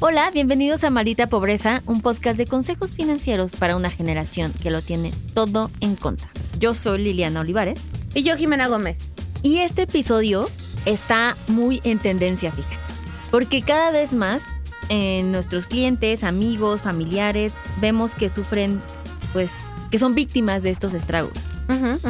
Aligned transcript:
Hola, 0.00 0.30
bienvenidos 0.30 0.84
a 0.84 0.90
Maldita 0.90 1.26
Pobreza, 1.26 1.82
un 1.84 2.02
podcast 2.02 2.38
de 2.38 2.46
consejos 2.46 2.92
financieros 2.92 3.50
para 3.50 3.74
una 3.74 3.90
generación 3.90 4.52
que 4.52 4.70
lo 4.70 4.80
tiene 4.80 5.10
todo 5.34 5.72
en 5.80 5.96
contra. 5.96 6.30
Yo 6.60 6.72
soy 6.74 7.02
Liliana 7.02 7.40
Olivares. 7.40 7.80
Y 8.14 8.22
yo, 8.22 8.36
Jimena 8.36 8.68
Gómez. 8.68 9.10
Y 9.42 9.58
este 9.58 9.82
episodio 9.82 10.48
está 10.84 11.36
muy 11.48 11.80
en 11.82 11.98
tendencia, 11.98 12.52
fíjate. 12.52 12.76
Porque 13.32 13.60
cada 13.60 13.90
vez 13.90 14.12
más 14.12 14.42
en 14.88 15.32
nuestros 15.32 15.66
clientes, 15.66 16.22
amigos, 16.22 16.82
familiares, 16.82 17.52
vemos 17.80 18.14
que 18.14 18.28
sufren, 18.28 18.80
pues, 19.32 19.50
que 19.90 19.98
son 19.98 20.14
víctimas 20.14 20.62
de 20.62 20.70
estos 20.70 20.94
estragos. 20.94 21.32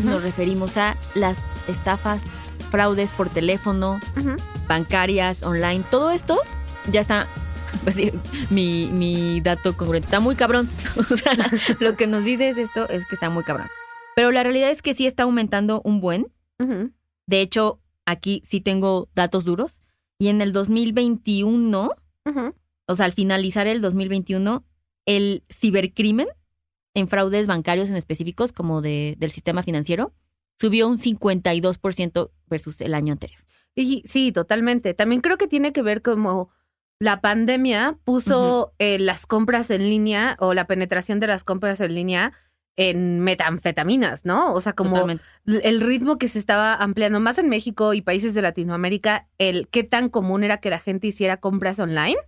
Nos 0.04 0.22
referimos 0.22 0.76
a 0.76 0.98
las 1.14 1.38
estafas, 1.68 2.20
fraudes 2.70 3.12
por 3.12 3.30
teléfono, 3.30 3.98
bancarias, 4.68 5.42
online. 5.42 5.86
Todo 5.90 6.10
esto 6.10 6.38
ya 6.92 7.00
está 7.00 7.26
pues 7.82 7.94
sí, 7.94 8.12
mi, 8.50 8.90
mi 8.92 9.40
dato 9.40 9.76
congruente. 9.76 10.06
Está 10.06 10.20
muy 10.20 10.36
cabrón. 10.36 10.68
O 11.10 11.16
sea, 11.16 11.32
lo 11.80 11.96
que 11.96 12.06
nos 12.06 12.24
dice 12.24 12.48
es 12.50 12.58
esto, 12.58 12.88
es 12.88 13.06
que 13.06 13.14
está 13.14 13.30
muy 13.30 13.44
cabrón. 13.44 13.68
Pero 14.16 14.30
la 14.32 14.42
realidad 14.42 14.70
es 14.70 14.82
que 14.82 14.94
sí 14.94 15.06
está 15.06 15.22
aumentando 15.22 15.80
un 15.84 16.00
buen. 16.00 16.32
De 17.26 17.40
hecho, 17.40 17.80
aquí 18.04 18.42
sí 18.44 18.60
tengo 18.60 19.08
datos 19.14 19.44
duros. 19.44 19.80
Y 20.18 20.28
en 20.28 20.40
el 20.40 20.52
2021, 20.52 21.92
o 22.86 22.94
sea, 22.94 23.06
al 23.06 23.12
finalizar 23.12 23.66
el 23.68 23.80
2021, 23.80 24.64
el 25.06 25.44
cibercrimen 25.50 26.26
en 26.94 27.08
fraudes 27.08 27.46
bancarios 27.46 27.90
en 27.90 27.96
específicos, 27.96 28.50
como 28.50 28.82
de, 28.82 29.14
del 29.18 29.30
sistema 29.30 29.62
financiero, 29.62 30.12
subió 30.58 30.88
un 30.88 30.98
52% 30.98 32.30
versus 32.48 32.80
el 32.80 32.94
año 32.94 33.12
anterior. 33.12 33.40
Y 33.74 34.02
sí, 34.04 34.32
totalmente. 34.32 34.94
También 34.94 35.20
creo 35.20 35.38
que 35.38 35.46
tiene 35.46 35.72
que 35.72 35.82
ver 35.82 36.02
como 36.02 36.50
la 37.00 37.20
pandemia 37.20 37.96
puso 38.04 38.74
eh, 38.78 38.98
las 38.98 39.26
compras 39.26 39.70
en 39.70 39.88
línea 39.88 40.36
o 40.40 40.54
la 40.54 40.66
penetración 40.66 41.20
de 41.20 41.28
las 41.28 41.44
compras 41.44 41.80
en 41.80 41.94
línea 41.94 42.32
en 42.76 43.18
metanfetaminas, 43.20 44.24
¿no? 44.24 44.54
O 44.54 44.60
sea, 44.60 44.72
como 44.72 45.08
el 45.46 45.80
ritmo 45.80 46.16
que 46.16 46.28
se 46.28 46.38
estaba 46.38 46.74
ampliando 46.74 47.18
más 47.18 47.36
en 47.38 47.48
México 47.48 47.92
y 47.92 48.02
países 48.02 48.34
de 48.34 48.42
Latinoamérica, 48.42 49.26
el 49.38 49.66
qué 49.66 49.82
tan 49.82 50.08
común 50.08 50.44
era 50.44 50.58
que 50.58 50.70
la 50.70 50.78
gente 50.78 51.08
hiciera 51.08 51.38
compras 51.38 51.80
online, 51.80 52.18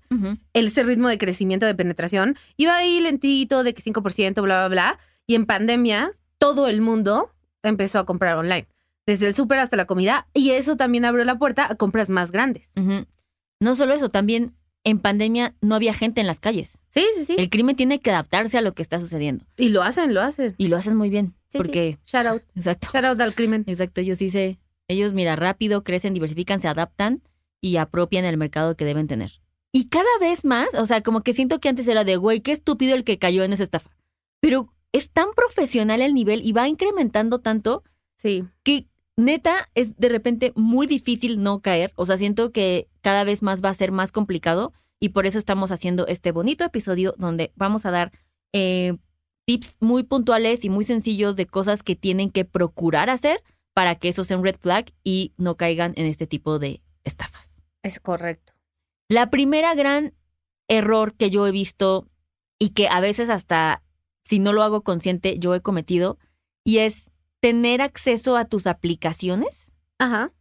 ese 0.53 0.83
ritmo 0.83 1.09
de 1.09 1.19
crecimiento 1.19 1.67
de 1.67 1.77
penetración 1.77 2.37
iba 2.57 2.77
ahí 2.77 3.01
lentito, 3.01 3.63
de 3.63 3.75
que 3.75 3.83
5%, 3.83 4.43
bla, 4.43 4.67
bla, 4.67 4.69
bla. 4.69 4.99
Y 5.25 5.37
en 5.37 5.47
pandemia, 5.47 6.11
todo 6.39 6.67
el 6.67 6.81
mundo 6.81 7.31
empezó 7.63 8.01
a 8.01 8.07
comprar 8.07 8.37
online, 8.37 8.67
desde 9.07 9.29
el 9.29 9.37
súper 9.37 9.61
hasta 9.61 9.77
la 9.77 9.85
comida, 9.85 10.27
y 10.35 10.51
eso 10.51 10.77
también 10.77 11.05
abrió 11.05 11.25
la 11.25 11.39
puerta 11.39 11.69
a 11.71 11.77
compras 11.77 12.11
más 12.11 12.33
grandes. 12.33 12.73
No 13.61 13.77
solo 13.77 13.95
eso, 13.95 14.09
también 14.09 14.57
en 14.85 14.99
pandemia 14.99 15.55
no 15.61 15.75
había 15.75 15.95
gente 15.95 16.21
en 16.21 16.27
las 16.27 16.41
calles. 16.41 16.79
Sí, 16.91 17.05
sí, 17.17 17.25
sí. 17.25 17.37
El 17.39 17.51
crimen 17.51 17.77
tiene 17.77 18.01
que 18.01 18.11
adaptarse 18.11 18.59
a 18.59 18.63
lo 18.63 18.75
que 18.75 18.83
está 18.83 18.99
sucediendo. 18.99 19.45
Y 19.57 19.69
lo 19.69 19.83
hacen, 19.83 20.15
lo 20.15 20.21
hacen. 20.23 20.55
Y 20.59 20.69
lo 20.69 20.77
hacen 20.77 20.97
muy 20.97 21.11
bien. 21.11 21.35
porque. 21.53 21.99
Shout 22.07 22.27
out. 22.27 22.43
Exacto. 22.55 22.89
Shout 22.93 23.05
out 23.05 23.21
al 23.21 23.35
crimen. 23.35 23.65
Exacto. 23.67 24.01
Ellos 24.01 24.19
dice, 24.19 24.59
ellos, 24.89 25.13
mira, 25.13 25.37
rápido, 25.37 25.85
crecen, 25.85 26.15
diversifican, 26.15 26.61
se 26.61 26.69
adaptan 26.69 27.23
y 27.61 27.77
apropian 27.77 28.25
el 28.25 28.37
mercado 28.37 28.77
que 28.77 28.85
deben 28.85 29.07
tener. 29.07 29.41
Y 29.73 29.89
cada 29.89 30.19
vez 30.21 30.45
más, 30.45 30.69
o 30.75 30.87
sea, 30.87 31.03
como 31.03 31.23
que 31.23 31.33
siento 31.33 31.61
que 31.61 31.69
antes 31.69 31.87
era 31.87 32.03
de, 32.03 32.17
güey, 32.17 32.41
qué 32.41 32.51
estúpido 32.53 32.95
el 32.97 33.05
que 33.05 33.19
cayó 33.19 33.45
en 33.45 33.53
esa 33.53 33.63
estafa. 33.63 33.91
Pero 34.41 34.73
es 34.93 35.11
tan 35.11 35.29
profesional 35.37 36.01
el 36.01 36.15
nivel 36.15 36.45
y 36.45 36.53
va 36.53 36.67
incrementando 36.67 37.39
tanto. 37.39 37.85
Sí. 38.17 38.45
Que 38.65 38.87
neta 39.21 39.69
es 39.75 39.97
de 39.97 40.09
repente 40.09 40.53
muy 40.57 40.87
difícil 40.87 41.43
no 41.43 41.61
caer. 41.61 41.93
O 41.97 42.07
sea, 42.07 42.19
siento 42.19 42.53
que 42.53 42.89
cada 43.01 43.25
vez 43.25 43.43
más 43.43 43.63
va 43.63 43.69
a 43.69 43.75
ser 43.75 43.93
más 43.93 44.13
complicado 44.13 44.73
y 44.99 45.11
por 45.11 45.27
eso 45.27 45.39
estamos 45.39 45.71
haciendo 45.71 46.07
este 46.07 46.33
bonito 46.33 46.65
episodio 46.65 47.15
donde 47.19 47.53
vamos 47.57 47.87
a 47.87 47.91
dar 47.91 48.13
eh, 48.53 48.97
tips 49.47 49.79
muy 49.81 50.03
puntuales 50.03 50.65
y 50.65 50.69
muy 50.69 50.85
sencillos 50.85 51.37
de 51.37 51.47
cosas 51.47 51.83
que 51.83 51.97
tienen 51.97 52.31
que 52.31 52.45
procurar 52.45 53.11
hacer 53.11 53.43
para 53.75 53.95
que 53.95 54.09
eso 54.09 54.25
sea 54.25 54.37
un 54.37 54.45
red 54.45 54.57
flag 54.61 54.93
y 55.05 55.33
no 55.37 55.57
caigan 55.57 55.95
en 55.97 56.07
este 56.07 56.27
tipo 56.27 56.59
de 56.59 56.83
estafas. 57.05 57.51
Es 57.83 58.01
correcto. 58.01 58.53
La 59.09 59.31
primera 59.31 59.75
gran 59.75 60.13
error 60.69 61.15
que 61.15 61.31
yo 61.31 61.47
he 61.47 61.51
visto 61.51 62.09
y 62.59 62.71
que 62.71 62.89
a 62.89 63.01
veces 63.01 63.31
hasta 63.31 63.83
si 64.25 64.39
no 64.39 64.53
lo 64.53 64.63
hago 64.63 64.83
consciente 64.83 65.39
yo 65.39 65.55
he 65.55 65.63
cometido 65.63 66.19
y 66.63 66.79
es 66.79 67.10
tener 67.41 67.83
acceso 67.83 68.37
a 68.37 68.45
tus 68.45 68.67
aplicaciones. 68.67 69.73
Ajá 69.99 70.33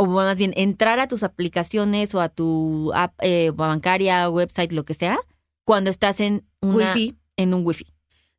o 0.00 0.06
más 0.06 0.36
bien 0.36 0.52
entrar 0.56 1.00
a 1.00 1.08
tus 1.08 1.24
aplicaciones 1.24 2.14
o 2.14 2.20
a 2.20 2.28
tu 2.28 2.92
app 2.94 3.14
eh, 3.20 3.50
bancaria, 3.52 4.30
website, 4.30 4.72
lo 4.72 4.84
que 4.84 4.94
sea, 4.94 5.18
cuando 5.64 5.90
estás 5.90 6.20
en 6.20 6.46
una, 6.62 6.94
wifi. 6.94 7.18
en 7.36 7.52
un 7.52 7.66
wifi. 7.66 7.92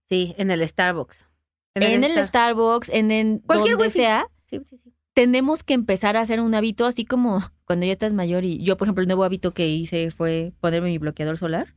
Sí, 0.08 0.34
en 0.38 0.52
el 0.52 0.66
Starbucks. 0.66 1.28
En, 1.76 2.04
el, 2.04 2.26
Starbucks, 2.26 2.90
en, 2.90 3.12
en 3.12 3.40
Cualquier 3.40 3.78
donde 3.78 3.92
sea. 3.92 4.28
Sí, 4.46 4.62
sí, 4.66 4.78
sí. 4.78 4.94
Tenemos 5.14 5.64
que 5.64 5.74
empezar 5.74 6.16
a 6.16 6.22
hacer 6.22 6.40
un 6.40 6.56
hábito, 6.56 6.86
así 6.86 7.04
como 7.04 7.44
cuando 7.66 7.86
ya 7.86 7.92
estás 7.92 8.14
mayor 8.14 8.46
y 8.46 8.64
yo, 8.64 8.78
por 8.78 8.88
ejemplo, 8.88 9.02
el 9.02 9.08
nuevo 9.08 9.26
hábito 9.26 9.54
que 9.54 9.68
hice 9.68 10.12
fue 10.12 10.54
ponerme 10.62 10.90
mi 10.90 10.98
bloqueador 10.98 11.38
solar. 11.38 11.76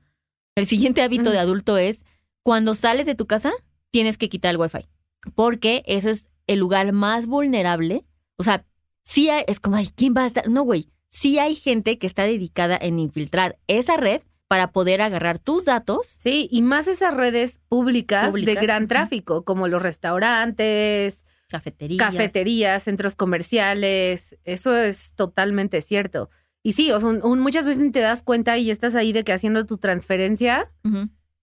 El 0.54 0.66
siguiente 0.66 1.02
hábito 1.02 1.30
de 1.30 1.40
adulto 1.40 1.76
es 1.76 2.04
cuando 2.44 2.74
sales 2.74 3.04
de 3.04 3.16
tu 3.16 3.26
casa, 3.26 3.52
tienes 3.90 4.16
que 4.16 4.28
quitar 4.28 4.52
el 4.52 4.58
wifi. 4.58 4.86
Porque 5.34 5.82
eso 5.86 6.08
es 6.08 6.28
el 6.46 6.58
lugar 6.58 6.92
más 6.92 7.26
vulnerable. 7.26 8.04
O 8.36 8.42
sea, 8.42 8.64
sí 9.04 9.28
hay, 9.30 9.44
es 9.46 9.60
como, 9.60 9.76
ay, 9.76 9.88
¿quién 9.94 10.14
va 10.16 10.24
a 10.24 10.26
estar? 10.26 10.48
No, 10.48 10.62
güey, 10.62 10.88
sí 11.10 11.38
hay 11.38 11.54
gente 11.54 11.98
que 11.98 12.06
está 12.06 12.24
dedicada 12.24 12.78
en 12.80 12.98
infiltrar 12.98 13.58
esa 13.66 13.96
red 13.96 14.20
para 14.48 14.72
poder 14.72 15.00
agarrar 15.00 15.38
tus 15.38 15.64
datos. 15.64 16.18
Sí, 16.18 16.48
y 16.50 16.60
más 16.60 16.86
esas 16.86 17.14
redes 17.14 17.58
públicas, 17.68 18.34
de 18.34 18.54
gran 18.54 18.86
tráfico, 18.86 19.44
como 19.44 19.66
los 19.66 19.80
restaurantes, 19.80 21.24
cafeterías. 21.48 22.10
cafeterías, 22.10 22.82
centros 22.82 23.16
comerciales, 23.16 24.36
eso 24.44 24.76
es 24.76 25.12
totalmente 25.14 25.80
cierto. 25.80 26.28
Y 26.62 26.72
sí, 26.74 26.92
o 26.92 27.00
sea, 27.00 27.12
muchas 27.24 27.64
veces 27.64 27.90
te 27.92 28.00
das 28.00 28.22
cuenta 28.22 28.58
y 28.58 28.70
estás 28.70 28.94
ahí 28.94 29.12
de 29.12 29.24
que 29.24 29.32
haciendo 29.32 29.66
tu 29.66 29.78
transferencia 29.78 30.70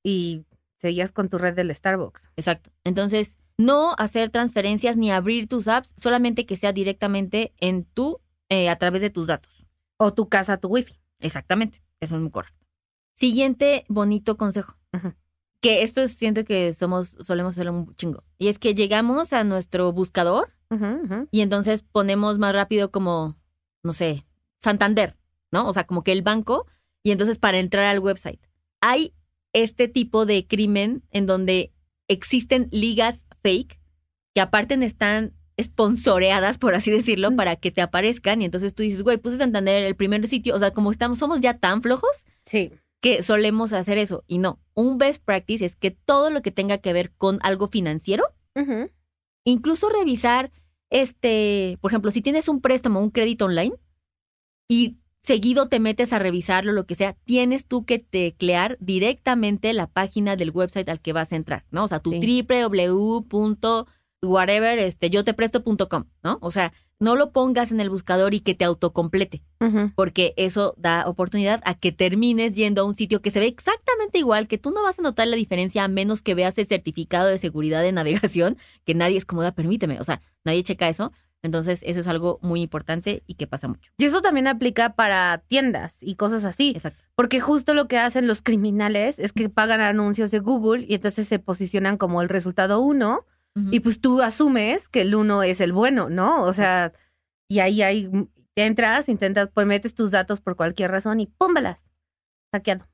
y 0.04 0.46
seguías 0.80 1.12
con 1.12 1.30
tu 1.30 1.38
red 1.38 1.54
del 1.54 1.74
Starbucks. 1.74 2.32
Exacto. 2.36 2.72
Entonces, 2.84 3.40
no 3.58 3.94
hacer 3.98 4.30
transferencias 4.30 4.98
ni 4.98 5.12
abrir 5.12 5.48
tus 5.48 5.68
apps, 5.68 5.94
solamente 5.98 6.46
que 6.46 6.56
sea 6.56 6.72
directamente 6.72 7.54
en 7.58 7.84
tu, 7.84 8.22
eh, 8.48 8.70
a 8.70 8.78
través 8.78 9.02
de 9.02 9.10
tus 9.10 9.28
datos. 9.28 9.68
O 9.98 10.14
tu 10.14 10.30
casa, 10.30 10.58
tu 10.58 10.70
wifi. 10.70 11.00
Exactamente, 11.20 11.84
eso 12.00 12.16
es 12.16 12.22
muy 12.22 12.32
correcto. 12.32 12.66
Siguiente 13.18 13.84
bonito 13.90 14.38
consejo. 14.38 14.78
Que 15.62 15.84
esto 15.84 16.08
siento 16.08 16.46
que 16.46 16.74
somos, 16.74 17.18
solemos 17.20 17.54
hacerlo 17.54 17.74
un 17.74 17.96
chingo. 17.96 18.24
Y 18.38 18.48
es 18.48 18.60
que 18.60 18.76
llegamos 18.76 19.34
a 19.34 19.44
nuestro 19.44 19.92
buscador 19.92 20.54
y 21.32 21.42
entonces 21.42 21.82
ponemos 21.82 22.38
más 22.38 22.54
rápido 22.54 22.92
como, 22.92 23.36
no 23.84 23.92
sé, 23.92 24.26
Santander, 24.62 25.18
¿no? 25.52 25.68
O 25.68 25.74
sea, 25.74 25.86
como 25.86 26.04
que 26.04 26.14
el 26.14 26.22
banco 26.22 26.66
y 27.04 27.12
entonces 27.12 27.40
para 27.40 27.58
entrar 27.58 27.86
al 27.86 28.00
website. 28.00 28.40
Hay 28.80 29.14
este 29.54 29.88
tipo 29.88 30.26
de 30.26 30.46
crimen 30.48 31.04
en 31.12 31.26
donde 31.26 31.74
existen 32.08 32.68
ligas 32.72 33.26
fake 33.42 33.80
que 34.34 34.42
aparte 34.42 34.76
están 34.84 35.34
sponsoreadas, 35.62 36.58
por 36.58 36.76
así 36.76 36.92
decirlo, 36.92 37.36
para 37.36 37.56
que 37.56 37.72
te 37.72 37.82
aparezcan. 37.82 38.42
Y 38.42 38.46
entonces 38.46 38.74
tú 38.74 38.84
dices, 38.84 39.04
güey, 39.04 39.18
puse 39.18 39.38
Santander 39.38 39.84
el 39.84 39.96
primer 39.96 40.28
sitio. 40.28 40.56
O 40.56 40.60
sea, 40.60 40.72
como 40.72 40.92
estamos, 40.92 41.20
somos 41.20 41.42
ya 41.42 41.58
tan 41.58 41.82
flojos. 41.82 42.26
Sí. 42.46 42.72
Que 43.02 43.24
solemos 43.24 43.74
hacer 43.74 43.98
eso. 43.98 44.24
Y 44.28 44.38
no, 44.38 44.60
un 44.74 44.98
best 44.98 45.24
practice 45.24 45.66
es 45.66 45.76
que 45.76 45.92
todo 45.92 46.30
lo 46.30 46.42
que 46.42 46.52
tenga 46.52 46.78
que 46.80 46.94
ver 46.94 47.12
con 47.12 47.40
algo 47.44 47.68
financiero, 47.68 48.26
incluso 49.46 49.90
revisar, 49.90 50.52
este, 50.90 51.78
por 51.82 51.92
ejemplo, 51.92 52.12
si 52.12 52.22
tienes 52.22 52.50
un 52.50 52.62
préstamo, 52.62 53.00
un 53.00 53.10
crédito 53.10 53.46
online, 53.46 53.76
y 54.68 54.99
seguido 55.24 55.68
te 55.68 55.80
metes 55.80 56.14
a 56.14 56.20
revisarlo, 56.20 56.72
lo 56.72 56.86
que 56.86 56.96
sea, 56.96 57.16
tienes 57.24 57.66
tú 57.66 57.86
que 57.86 58.00
teclear 58.00 58.78
directamente 58.80 59.74
la 59.74 59.88
página 59.88 60.36
del 60.36 60.52
website 60.52 60.90
al 60.90 61.02
que 61.02 61.14
vas 61.14 61.32
a 61.32 61.36
entrar, 61.36 61.66
¿no? 61.72 61.84
O 61.84 61.88
sea, 61.88 62.00
tu 62.00 62.12
sí. 62.12 62.46
www.whatever, 62.50 64.80
este, 64.80 65.10
yo 65.10 65.24
te 65.24 65.34
presto.com, 65.34 66.06
¿no? 66.24 66.38
O 66.42 66.52
sea, 66.52 66.74
no 67.00 67.16
lo 67.16 67.32
pongas 67.32 67.72
en 67.72 67.80
el 67.80 67.90
buscador 67.90 68.34
y 68.34 68.42
que 68.42 68.54
te 68.54 68.66
autocomplete, 68.66 69.42
porque 69.96 70.34
eso 70.36 70.76
da 70.78 71.08
oportunidad 71.08 71.62
a 71.64 71.74
que 71.74 71.94
termines 71.94 72.56
yendo 72.56 72.82
a 72.82 72.86
un 72.86 72.94
sitio 72.94 73.22
que 73.22 73.32
se 73.32 73.40
ve 73.40 73.48
exactamente 73.48 74.20
igual, 74.20 74.48
que 74.48 74.58
tú 74.58 74.72
no 74.72 74.84
vas 74.84 75.00
a 75.00 75.02
notar 75.02 75.28
la 75.28 75.38
diferencia 75.38 75.86
a 75.86 75.88
menos 75.88 76.22
que 76.22 76.36
veas 76.36 76.58
el 76.58 76.68
certificado 76.68 77.30
de 77.30 77.38
seguridad 77.38 77.82
de 77.82 77.94
navegación, 77.94 78.58
que 78.84 78.96
nadie 78.96 79.18
es 79.18 79.26
cómoda, 79.26 79.54
permíteme, 79.54 80.00
o 80.00 80.04
sea, 80.04 80.22
nadie 80.44 80.64
checa 80.64 80.90
eso. 80.90 81.14
Entonces, 81.42 81.82
eso 81.86 82.02
es 82.02 82.08
algo 82.08 82.40
muy 82.42 82.62
importante 82.62 83.24
y 83.26 83.36
que 83.36 83.48
pasa 83.48 83.68
mucho. 83.68 83.92
Y 83.98 84.06
eso 84.06 84.22
también 84.22 84.48
aplica 84.48 84.96
para 84.96 85.42
tiendas 85.48 85.98
y 86.02 86.16
cosas 86.16 86.44
así. 86.44 86.74
Exacto. 86.76 87.04
Porque 87.16 87.40
justo 87.40 87.74
lo 87.74 87.88
que 87.88 87.98
hacen 87.98 88.28
los 88.28 88.42
criminales 88.42 89.20
es 89.20 89.32
que 89.32 89.50
pagan 89.50 89.80
anuncios 89.80 90.32
de 90.32 90.40
Google 90.40 90.86
y 90.88 90.96
entonces 90.96 91.28
se 91.28 91.40
posicionan 91.40 91.98
como 91.98 92.22
el 92.22 92.30
resultado 92.30 92.82
uno. 92.82 93.26
Y 93.72 93.82
pues 93.82 94.00
tú 94.00 94.22
asumes 94.22 94.88
que 94.88 95.02
el 95.02 95.14
uno 95.16 95.44
es 95.44 95.60
el 95.60 95.74
bueno, 95.74 96.10
¿no? 96.10 96.44
O 96.44 96.54
sea, 96.54 96.94
y 97.50 97.60
ahí 97.60 97.82
hay, 97.82 98.10
entras, 98.56 99.10
intentas, 99.10 99.50
pues 99.54 99.68
metes 99.68 99.94
tus 99.94 100.12
datos 100.12 100.40
por 100.40 100.56
cualquier 100.56 100.92
razón 100.92 101.20
y 101.20 101.26
¡púmbalas! 101.26 101.84
Saqueado. 102.54 102.88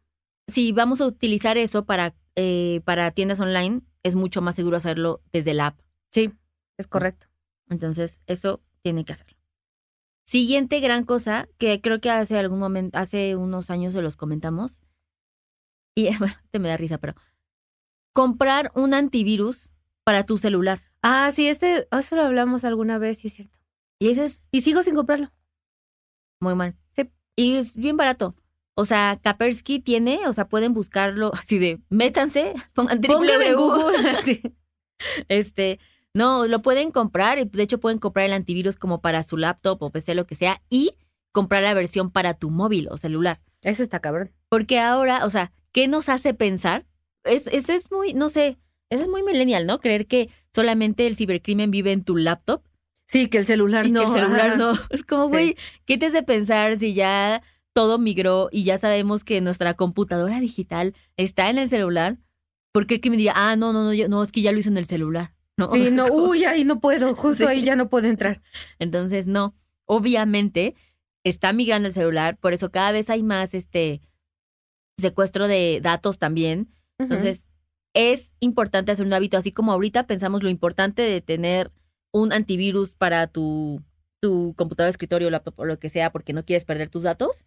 si 0.48 0.72
vamos 0.72 1.02
a 1.02 1.06
utilizar 1.06 1.58
eso 1.58 1.86
para, 1.86 2.16
eh, 2.36 2.82
para 2.84 3.12
tiendas 3.12 3.40
online, 3.40 3.82
es 4.02 4.16
mucho 4.16 4.42
más 4.42 4.56
seguro 4.56 4.78
hacerlo 4.78 5.22
desde 5.32 5.54
la 5.54 5.68
app. 5.68 5.80
Sí, 6.12 6.34
es 6.80 6.88
correcto. 6.88 7.28
Entonces, 7.70 8.22
eso 8.28 8.62
tiene 8.82 9.06
que 9.06 9.14
hacerlo. 9.14 9.38
Siguiente 10.26 10.80
gran 10.80 11.04
cosa, 11.04 11.48
que 11.58 11.82
creo 11.82 12.00
que 12.02 12.10
hace 12.10 12.38
algún 12.38 12.60
momento, 12.60 12.98
hace 12.98 13.36
unos 13.36 13.70
años 13.70 13.94
se 13.94 14.02
los 14.02 14.16
comentamos. 14.18 14.82
Y 15.96 16.10
bueno, 16.18 16.34
te 16.52 16.60
me 16.60 16.70
da 16.70 16.78
risa, 16.78 16.98
pero 16.98 17.14
comprar 18.14 18.72
un 18.76 18.94
antivirus 18.94 19.74
para 20.04 20.26
tu 20.26 20.38
celular. 20.38 20.82
Ah, 21.02 21.32
sí, 21.32 21.48
este, 21.48 21.88
eso 21.92 22.16
lo 22.16 22.24
hablamos 22.24 22.64
alguna 22.64 22.98
vez, 22.98 23.20
sí 23.20 23.28
es 23.28 23.34
cierto. 23.36 23.58
Y 24.00 24.10
eso 24.10 24.24
es 24.24 24.44
Y 24.52 24.62
sigo 24.62 24.84
sin 24.84 24.96
comprarlo. 24.96 25.32
muy 26.42 26.56
mal. 26.56 26.76
Sí. 26.96 27.10
Y 27.36 27.56
es 27.56 27.76
bien 27.76 27.98
barato. 27.98 28.36
O 28.76 28.86
sea, 28.86 29.20
Kaspersky 29.24 29.80
tiene, 29.80 30.28
o 30.28 30.34
sea, 30.34 30.50
pueden 30.50 30.74
buscarlo 30.74 31.32
así 31.34 31.60
de, 31.60 31.82
métanse, 31.90 32.54
pongan 32.74 33.02
Póngale 33.02 33.50
en. 33.50 33.56
Google. 33.56 34.24
Sí. 34.26 34.42
Este, 35.28 35.80
no, 36.16 36.48
lo 36.48 36.64
pueden 36.64 36.90
comprar. 36.90 37.38
y 37.38 37.46
De 37.46 37.62
hecho, 37.62 37.80
pueden 37.80 38.00
comprar 38.00 38.26
el 38.26 38.34
antivirus 38.34 38.76
como 38.76 39.02
para 39.02 39.22
su 39.22 39.38
laptop 39.38 39.84
o 39.84 39.92
PC, 39.92 40.16
lo 40.16 40.26
que 40.26 40.34
sea, 40.34 40.62
y 40.70 40.96
comprar 41.32 41.62
la 41.62 41.74
versión 41.76 42.10
para 42.10 42.34
tu 42.34 42.50
móvil 42.50 42.88
o 42.90 42.98
celular. 42.98 43.40
Eso 43.62 43.84
está 43.84 44.00
cabrón. 44.00 44.32
Porque 44.50 44.80
ahora, 44.80 45.26
o 45.26 45.30
sea, 45.30 45.52
¿qué 45.72 45.88
nos 45.88 46.10
hace 46.10 46.34
pensar? 46.34 46.88
Es, 47.24 47.46
eso 47.48 47.74
es 47.74 47.92
muy, 47.92 48.14
no 48.14 48.30
sé, 48.30 48.58
eso 48.90 49.04
es 49.04 49.10
muy 49.10 49.22
millennial, 49.24 49.66
¿no? 49.68 49.80
Creer 49.80 50.08
que 50.08 50.30
solamente 50.54 51.06
el 51.08 51.16
cibercrimen 51.16 51.70
vive 51.72 51.92
en 51.92 52.04
tu 52.04 52.18
laptop 52.18 52.64
Sí, 53.08 53.28
que 53.28 53.38
el 53.38 53.46
celular 53.46 53.86
y 53.86 53.92
no. 53.92 54.00
que 54.02 54.08
el 54.08 54.14
celular 54.14 54.48
ajá. 54.48 54.56
no. 54.58 54.72
Es 54.90 55.04
como, 55.04 55.26
Sí. 55.26 55.30
güey, 55.30 55.58
¿qué 55.86 55.98
te 56.00 56.08
hace 56.08 56.24
pensar 56.24 56.80
si 56.80 56.96
ya 56.96 57.44
todo 57.74 58.00
migró 58.00 58.50
y 58.52 58.64
ya 58.64 58.80
sabemos 58.80 59.24
que 59.24 59.42
nuestra 59.42 59.76
computadora 59.76 60.40
digital 60.40 60.96
está 61.18 61.52
en 61.52 61.60
el 61.60 61.70
celular? 61.70 62.18
¿Por 62.72 62.88
qué 62.88 63.00
que 63.02 63.12
me 63.12 63.18
diría, 63.18 63.34
ah, 63.36 63.56
no, 63.58 63.74
no, 63.74 63.84
no, 63.84 63.94
yo- 63.94 64.08
no, 64.08 64.24
es 64.24 64.32
que 64.32 64.42
ya 64.42 64.52
lo 64.52 64.58
hizo 64.58 64.70
en 64.70 64.78
el 64.78 64.86
celular? 64.88 65.35
No, 65.58 65.72
Sí, 65.72 65.90
no, 65.92 66.06
uy, 66.12 66.44
ahí 66.46 66.64
no 66.66 66.80
puedo, 66.80 67.16
justo 67.16 67.46
Sí. 67.46 67.50
ahí 67.50 67.64
ya 67.64 67.76
no 67.76 67.90
puedo 67.90 68.08
entrar. 68.08 68.42
Entonces, 68.80 69.28
no, 69.28 69.56
obviamente 69.86 70.76
está 71.24 71.54
migrando 71.54 71.88
el 71.88 71.94
celular, 71.94 72.38
por 72.38 72.54
eso 72.54 72.72
cada 72.72 72.92
vez 72.92 73.10
hay 73.10 73.24
más 73.24 73.54
este 73.54 74.02
secuestro 75.00 75.48
de 75.48 75.80
datos 75.82 76.20
también. 76.20 76.70
Entonces, 77.00 77.46
es 77.94 78.34
importante 78.40 78.92
hacer 78.92 79.06
un 79.06 79.14
hábito, 79.14 79.38
así 79.38 79.52
como 79.52 79.72
ahorita 79.72 80.08
pensamos 80.08 80.44
lo 80.44 80.50
importante 80.50 81.02
de 81.02 81.22
tener 81.22 81.72
un 82.14 82.32
antivirus 82.32 82.96
para 82.96 83.28
tu, 83.28 83.82
tu 84.22 84.54
computadora, 84.56 84.90
escritorio, 84.90 85.30
laptop 85.30 85.60
o 85.60 85.66
lo 85.66 85.80
que 85.80 85.90
sea, 85.90 86.12
porque 86.12 86.34
no 86.34 86.46
quieres 86.46 86.64
perder 86.66 86.90
tus 86.90 87.04
datos. 87.04 87.46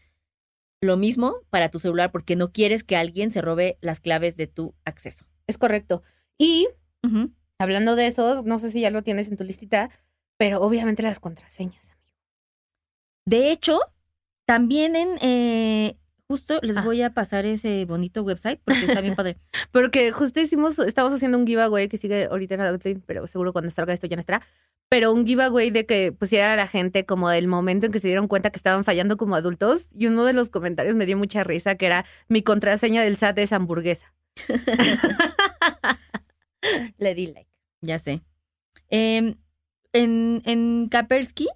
Lo 0.81 0.96
mismo 0.96 1.37
para 1.50 1.70
tu 1.70 1.81
celular, 1.81 2.12
porque 2.12 2.37
no 2.37 2.52
quieres 2.52 2.84
que 2.84 2.96
alguien 2.96 3.32
se 3.32 3.40
robe 3.43 3.78
las 3.81 4.00
claves 4.00 4.37
de 4.37 4.46
tu 4.46 4.75
acceso. 4.84 5.26
es 5.46 5.58
correcto. 5.58 6.02
Y 6.38 6.69
hablando 7.58 7.96
de 7.96 8.06
eso, 8.06 8.43
no 8.44 8.58
sé 8.58 8.70
si 8.70 8.81
ya 8.81 8.90
lo 8.90 9.02
tienes 9.02 9.28
en 9.28 9.37
tu 9.37 9.44
listita, 9.44 9.90
pero 10.37 10.60
obviamente 10.60 11.02
las 11.02 11.20
contraseñas. 11.20 11.94
De 13.26 13.50
hecho, 13.50 13.78
también 14.46 14.96
en... 14.96 15.08
eh, 15.20 15.96
justo 16.26 16.58
les 16.62 16.76
Ah. 16.76 16.82
voy 16.82 17.02
a 17.02 17.10
pasar 17.14 17.44
ese 17.46 17.84
bonito 17.84 18.22
website 18.22 18.60
porque 18.64 18.84
está 18.87 19.00
bien 19.00 19.14
padre. 19.16 19.37
Porque 19.72 20.12
justo 20.12 20.40
hicimos, 20.40 20.78
estamos 20.78 21.12
haciendo 21.12 21.37
un 21.38 21.46
giveaway 21.46 21.88
que 21.88 21.99
sigue 21.99 22.26
ahorita 22.26 22.55
en 22.55 22.60
Outline, 22.62 23.02
pero 23.06 23.26
seguro 23.26 23.52
cuando 23.52 23.70
salga 23.70 23.93
esto 23.93 24.06
ya 24.06 24.16
no 24.16 24.20
estará. 24.20 24.43
Pero 24.90 25.12
un 25.12 25.26
giveaway 25.26 25.70
de 25.70 25.84
que 25.84 26.12
pusiera 26.12 26.55
a 26.55 26.56
la 26.56 26.66
gente 26.66 27.05
como 27.05 27.28
del 27.28 27.46
momento 27.46 27.84
en 27.87 27.93
que 27.93 28.00
se 28.00 28.08
dieron 28.08 28.26
cuenta 28.26 28.49
que 28.50 28.56
estaban 28.58 28.84
fallando 28.84 29.19
como 29.19 29.34
adultos. 29.34 29.88
Y 29.94 30.06
uno 30.06 30.25
de 30.25 30.32
los 30.32 30.49
comentarios 30.49 30.94
me 30.94 31.05
dio 31.05 31.19
mucha 31.19 31.44
risa, 31.44 31.75
que 31.75 31.84
era 31.87 32.06
mi 32.28 32.43
contraseña 32.43 33.02
del 33.02 33.19
SAT 33.19 33.38
es 33.40 33.52
hamburguesa. 33.52 34.14
Le 36.99 37.14
di 37.14 37.26
like. 37.26 37.48
Ya 37.81 37.99
sé. 37.99 38.23
Em, 38.89 39.37
en, 39.93 40.43
en 40.45 40.89
Kaspersky 40.89 41.49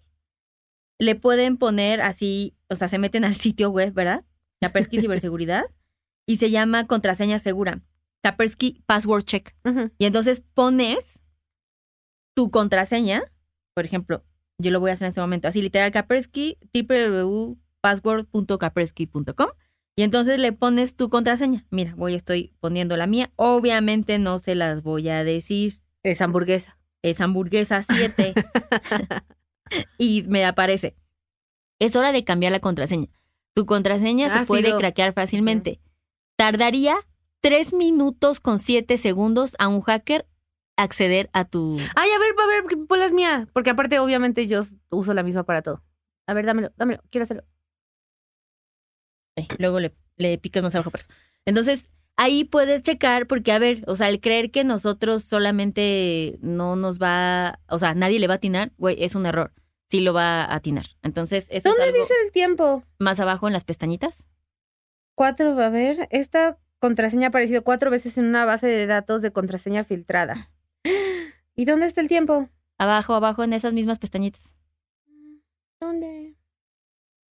le 0.98 1.14
pueden 1.16 1.56
poner 1.56 2.00
así, 2.00 2.54
o 2.68 2.76
sea, 2.76 2.88
se 2.88 2.98
meten 2.98 3.24
al 3.24 3.34
sitio 3.34 3.70
web, 3.70 3.92
¿verdad? 3.92 4.24
Kaspersky 4.60 5.00
Ciberseguridad 5.00 5.64
y 6.26 6.36
se 6.36 6.50
llama 6.50 6.86
contraseña 6.86 7.38
segura. 7.38 7.82
Kaspersky 8.22 8.82
Password 8.86 9.24
Check. 9.24 9.56
Y 9.98 10.06
entonces 10.06 10.42
pones 10.54 11.20
tu 12.34 12.50
contraseña, 12.50 13.24
por 13.74 13.84
ejemplo, 13.84 14.24
yo 14.58 14.70
lo 14.70 14.80
voy 14.80 14.90
a 14.90 14.94
hacer 14.94 15.06
en 15.06 15.10
este 15.10 15.20
momento, 15.20 15.48
así 15.48 15.60
literal 15.60 15.90
Kaspersky, 15.90 16.56
www.password.kaspersky.com 16.72 19.48
y 19.96 20.02
entonces 20.02 20.38
le 20.38 20.52
pones 20.52 20.96
tu 20.96 21.10
contraseña. 21.10 21.66
Mira, 21.70 21.94
voy, 21.96 22.14
estoy 22.14 22.54
poniendo 22.60 22.96
la 22.96 23.06
mía. 23.06 23.30
Obviamente 23.36 24.18
no 24.18 24.38
se 24.38 24.54
las 24.54 24.82
voy 24.82 25.08
a 25.08 25.24
decir 25.24 25.81
Es 26.02 26.20
hamburguesa. 26.20 26.78
es 27.02 27.20
hamburguesa 27.20 27.82
7 27.82 28.34
y 29.98 30.22
me 30.24 30.44
aparece. 30.44 30.96
Es 31.78 31.96
hora 31.96 32.12
de 32.12 32.24
cambiar 32.24 32.52
la 32.52 32.60
contraseña. 32.60 33.08
Tu 33.54 33.66
contraseña 33.66 34.26
Ha 34.34 34.40
se 34.40 34.46
puede 34.46 34.66
sido- 34.66 34.78
craquear 34.78 35.12
fácilmente. 35.12 35.80
Tardaría 36.36 36.96
3 37.40 37.72
minutos 37.74 38.40
con 38.40 38.58
7 38.58 38.96
segundos 38.98 39.54
a 39.58 39.68
un 39.68 39.80
hacker 39.82 40.26
acceder 40.76 41.28
a 41.32 41.44
tu... 41.44 41.76
Ay, 41.96 42.10
a 42.10 42.18
ver, 42.18 42.34
a 42.42 42.46
ver, 42.46 42.86
pon 42.86 42.98
las 42.98 43.12
mía. 43.12 43.46
Porque 43.52 43.70
aparte, 43.70 43.98
obviamente, 43.98 44.46
yo 44.46 44.62
uso 44.90 45.12
la 45.14 45.22
misma 45.22 45.42
para 45.44 45.62
todo. 45.62 45.84
A 46.26 46.34
ver, 46.34 46.46
dámelo, 46.46 46.72
dámelo. 46.76 47.02
Quiero 47.10 47.24
hacerlo. 47.24 47.44
Luego 49.58 49.80
le, 49.80 49.94
le 50.16 50.38
picas 50.38 50.62
más 50.62 50.74
abajo 50.74 50.90
por 50.90 51.00
eso. 51.00 51.08
Entonces, 51.44 51.88
ahí 52.16 52.44
puedes 52.44 52.82
checar, 52.82 53.26
porque 53.26 53.52
a 53.52 53.58
ver, 53.58 53.84
o 53.86 53.96
sea, 53.96 54.06
al 54.08 54.20
creer 54.20 54.50
que 54.50 54.64
nosotros 54.64 55.24
solamente 55.24 56.38
no 56.40 56.76
nos 56.76 56.98
va, 57.00 57.60
o 57.68 57.78
sea, 57.78 57.94
nadie 57.94 58.18
le 58.20 58.26
va 58.26 58.34
a 58.34 58.36
atinar, 58.36 58.72
güey, 58.78 59.02
es 59.02 59.14
un 59.14 59.26
error. 59.26 59.52
Sí 59.90 60.00
lo 60.00 60.14
va 60.14 60.44
a 60.44 60.54
atinar. 60.54 60.86
Entonces, 61.02 61.46
eso 61.50 61.56
es 61.56 61.64
¿Dónde 61.64 61.84
algo 61.84 61.98
dice 61.98 62.14
el 62.24 62.32
tiempo? 62.32 62.82
más 62.98 63.20
abajo 63.20 63.46
en 63.46 63.52
las 63.52 63.64
pestañitas. 63.64 64.26
Cuatro, 65.14 65.58
a 65.60 65.68
ver, 65.68 66.08
esta 66.10 66.58
contraseña 66.78 67.26
ha 67.26 67.28
aparecido 67.28 67.62
cuatro 67.62 67.90
veces 67.90 68.16
en 68.16 68.24
una 68.24 68.44
base 68.46 68.66
de 68.66 68.86
datos 68.86 69.20
de 69.20 69.32
contraseña 69.32 69.84
filtrada. 69.84 70.50
¿Y 71.54 71.64
dónde 71.66 71.86
está 71.86 72.00
el 72.00 72.08
tiempo? 72.08 72.48
Abajo, 72.78 73.14
abajo, 73.14 73.44
en 73.44 73.52
esas 73.52 73.74
mismas 73.74 73.98
pestañitas. 73.98 74.56
¿Dónde? 75.78 76.36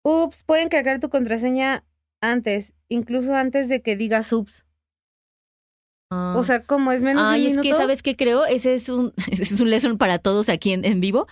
Ups, 0.03 0.43
pueden 0.43 0.69
cargar 0.69 0.99
tu 0.99 1.09
contraseña 1.09 1.83
antes, 2.21 2.73
incluso 2.89 3.33
antes 3.33 3.69
de 3.69 3.81
que 3.81 3.95
digas 3.95 4.31
ups. 4.33 4.65
Ah. 6.11 6.35
O 6.37 6.43
sea, 6.43 6.61
como 6.63 6.91
es 6.91 7.01
menos 7.01 7.23
Ay, 7.25 7.45
de 7.45 7.51
un 7.53 7.59
es 7.59 7.63
que, 7.63 7.73
¿sabes 7.73 8.03
qué 8.03 8.15
creo? 8.15 8.45
Ese 8.45 8.73
es 8.75 8.89
un, 8.89 9.13
ese 9.31 9.43
es 9.43 9.59
un 9.61 9.69
lesson 9.69 9.97
para 9.97 10.19
todos 10.19 10.49
aquí 10.49 10.73
en, 10.73 10.85
en 10.85 10.99
vivo, 11.01 11.27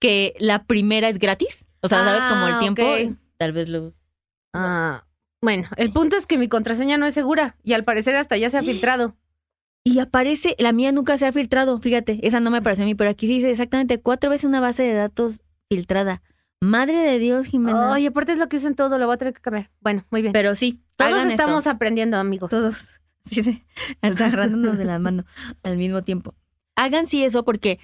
que 0.00 0.34
la 0.40 0.64
primera 0.64 1.08
es 1.08 1.18
gratis. 1.18 1.66
O 1.80 1.88
sea, 1.88 2.02
¿sabes? 2.04 2.22
Como 2.24 2.46
el 2.48 2.54
Ah, 2.54 2.58
tiempo, 2.60 2.82
ok. 2.82 3.16
tal 3.38 3.52
vez 3.52 3.68
lo... 3.68 3.92
Ah, 4.54 5.04
bueno, 5.42 5.68
el 5.76 5.92
punto 5.92 6.16
es 6.16 6.26
que 6.26 6.38
mi 6.38 6.48
contraseña 6.48 6.96
no 6.98 7.06
es 7.06 7.14
segura 7.14 7.56
y 7.64 7.72
al 7.72 7.84
parecer 7.84 8.14
hasta 8.16 8.36
ya 8.36 8.48
se 8.50 8.58
ha 8.58 8.62
filtrado. 8.62 9.16
Y 9.84 9.98
aparece, 9.98 10.54
la 10.58 10.72
mía 10.72 10.92
nunca 10.92 11.18
se 11.18 11.26
ha 11.26 11.32
filtrado, 11.32 11.78
fíjate, 11.80 12.20
esa 12.26 12.38
no 12.38 12.50
me 12.50 12.58
apareció 12.58 12.84
a 12.84 12.86
mí, 12.86 12.94
pero 12.94 13.10
aquí 13.10 13.26
sí 13.26 13.34
dice 13.34 13.50
exactamente 13.50 13.98
cuatro 14.00 14.30
veces 14.30 14.44
una 14.44 14.60
base 14.60 14.84
de 14.84 14.94
datos 14.94 15.40
filtrada. 15.68 16.22
Madre 16.60 17.00
de 17.00 17.18
Dios, 17.18 17.46
Jimena. 17.46 17.92
Ay, 17.92 18.06
aparte 18.06 18.30
es 18.32 18.38
lo 18.38 18.48
que 18.48 18.56
usan 18.58 18.76
todo, 18.76 18.96
lo 19.00 19.06
voy 19.06 19.14
a 19.14 19.18
tener 19.18 19.34
que 19.34 19.40
cambiar. 19.40 19.70
Bueno, 19.80 20.06
muy 20.10 20.22
bien. 20.22 20.32
pero 20.32 20.54
sí, 20.54 20.80
Todos 20.94 21.18
esto. 21.18 21.30
estamos 21.30 21.66
aprendiendo, 21.66 22.16
amigos. 22.16 22.48
todos 22.50 23.00
de- 23.30 23.64
agarrándonos 24.00 24.78
de 24.78 24.84
la 24.84 24.98
mano 24.98 25.24
al 25.62 25.76
mismo 25.76 26.02
tiempo. 26.02 26.34
Hagan 26.76 27.06
sí 27.06 27.24
eso 27.24 27.44
porque 27.44 27.78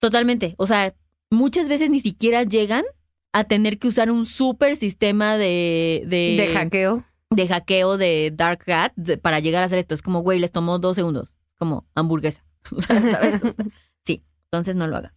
totalmente, 0.00 0.54
o 0.58 0.66
sea, 0.66 0.94
muchas 1.30 1.68
veces 1.68 1.90
ni 1.90 2.00
siquiera 2.00 2.42
llegan 2.44 2.84
a 3.32 3.44
tener 3.44 3.78
que 3.78 3.88
usar 3.88 4.10
un 4.10 4.26
super 4.26 4.76
sistema 4.76 5.36
de 5.36 6.02
de, 6.06 6.36
De 6.38 6.52
hackeo. 6.54 7.04
de 7.30 7.48
hackeo 7.48 7.96
de 7.98 8.32
Dark 8.34 8.64
Hat 8.70 8.92
de- 8.96 9.18
para 9.18 9.38
llegar 9.40 9.62
a 9.62 9.66
hacer 9.66 9.78
esto. 9.78 9.94
Es 9.94 10.02
como, 10.02 10.20
güey, 10.20 10.38
les 10.38 10.52
tomó 10.52 10.78
dos 10.78 10.96
segundos, 10.96 11.34
como 11.58 11.86
hamburguesa, 11.94 12.44
O 12.76 12.80
sea, 12.80 13.00
¿sabes? 13.00 13.42
O 13.44 13.50
sea, 13.50 13.66
sí, 14.04 14.24
entonces 14.46 14.76
no 14.76 14.86
lo 14.86 14.96
hagan. 14.96 15.12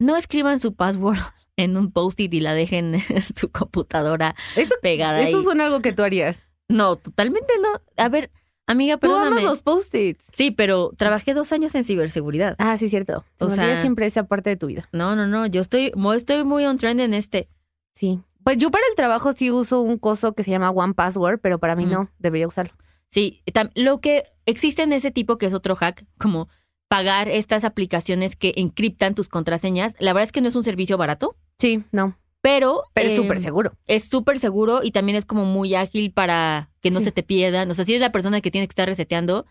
No 0.00 0.16
escriban 0.16 0.60
su 0.60 0.74
password 0.74 1.18
en 1.56 1.76
un 1.76 1.92
post-it 1.92 2.32
y 2.34 2.40
la 2.40 2.52
dejen 2.54 2.94
en 3.08 3.22
su 3.22 3.50
computadora 3.50 4.34
Esto, 4.56 4.74
pegada 4.82 5.18
ahí. 5.18 5.26
esto 5.26 5.42
suena 5.42 5.64
algo 5.66 5.80
que 5.82 5.92
tú 5.92 6.02
harías. 6.02 6.38
No, 6.68 6.96
totalmente 6.96 7.52
no. 7.62 7.80
A 8.02 8.08
ver, 8.08 8.30
amiga, 8.66 8.96
Tú 8.96 9.06
amas 9.12 9.18
perdóname. 9.28 9.42
los 9.46 9.62
post-its. 9.62 10.24
Sí, 10.32 10.50
pero 10.50 10.92
trabajé 10.96 11.34
dos 11.34 11.52
años 11.52 11.74
en 11.74 11.84
ciberseguridad. 11.84 12.56
Ah, 12.58 12.76
sí, 12.76 12.88
cierto. 12.88 13.24
O 13.40 13.46
O 13.46 13.50
sea- 13.50 13.80
siempre 13.80 14.06
esa 14.06 14.24
parte 14.24 14.50
de 14.50 14.56
tu 14.56 14.66
vida. 14.66 14.88
No, 14.92 15.14
no, 15.16 15.26
no. 15.26 15.46
Yo 15.46 15.60
estoy, 15.60 15.92
estoy 16.14 16.44
muy 16.44 16.64
on 16.66 16.78
trend 16.78 17.00
en 17.00 17.14
este. 17.14 17.48
Sí. 17.94 18.20
Pues 18.42 18.58
yo 18.58 18.70
para 18.70 18.84
el 18.90 18.96
trabajo 18.96 19.32
sí 19.32 19.50
uso 19.50 19.80
un 19.80 19.98
coso 19.98 20.34
que 20.34 20.42
se 20.44 20.50
llama 20.50 20.70
One 20.70 20.94
Password, 20.94 21.40
pero 21.40 21.58
para 21.58 21.76
mí 21.76 21.86
Mm. 21.86 21.90
no, 21.90 22.10
debería 22.18 22.46
usarlo. 22.48 22.74
Sí, 23.10 23.42
lo 23.74 24.00
que 24.00 24.24
existe 24.44 24.82
en 24.82 24.92
ese 24.92 25.10
tipo, 25.10 25.38
que 25.38 25.46
es 25.46 25.54
otro 25.54 25.76
hack, 25.76 26.04
como 26.18 26.48
pagar 26.88 27.28
estas 27.28 27.64
aplicaciones 27.64 28.36
que 28.36 28.52
encriptan 28.56 29.14
tus 29.14 29.28
contraseñas, 29.28 29.94
la 29.98 30.12
verdad 30.12 30.24
es 30.24 30.32
que 30.32 30.40
no 30.40 30.48
es 30.48 30.56
un 30.56 30.64
servicio 30.64 30.98
barato. 30.98 31.36
Sí, 31.58 31.84
no. 31.92 32.18
Pero, 32.44 32.82
Pero 32.92 33.08
es 33.08 33.14
eh, 33.14 33.16
súper 33.16 33.40
seguro. 33.40 33.72
Es 33.86 34.04
súper 34.04 34.38
seguro 34.38 34.80
y 34.82 34.90
también 34.90 35.16
es 35.16 35.24
como 35.24 35.46
muy 35.46 35.74
ágil 35.74 36.12
para 36.12 36.70
que 36.82 36.90
no 36.90 36.98
Sí. 36.98 37.06
se 37.06 37.12
te 37.12 37.22
pierdan. 37.22 37.70
O 37.70 37.74
sea, 37.74 37.86
si 37.86 37.92
eres 37.92 38.02
la 38.02 38.12
persona 38.12 38.42
que 38.42 38.50
tiene 38.50 38.66
que 38.66 38.72
estar 38.72 38.86
reseteando, 38.86 39.46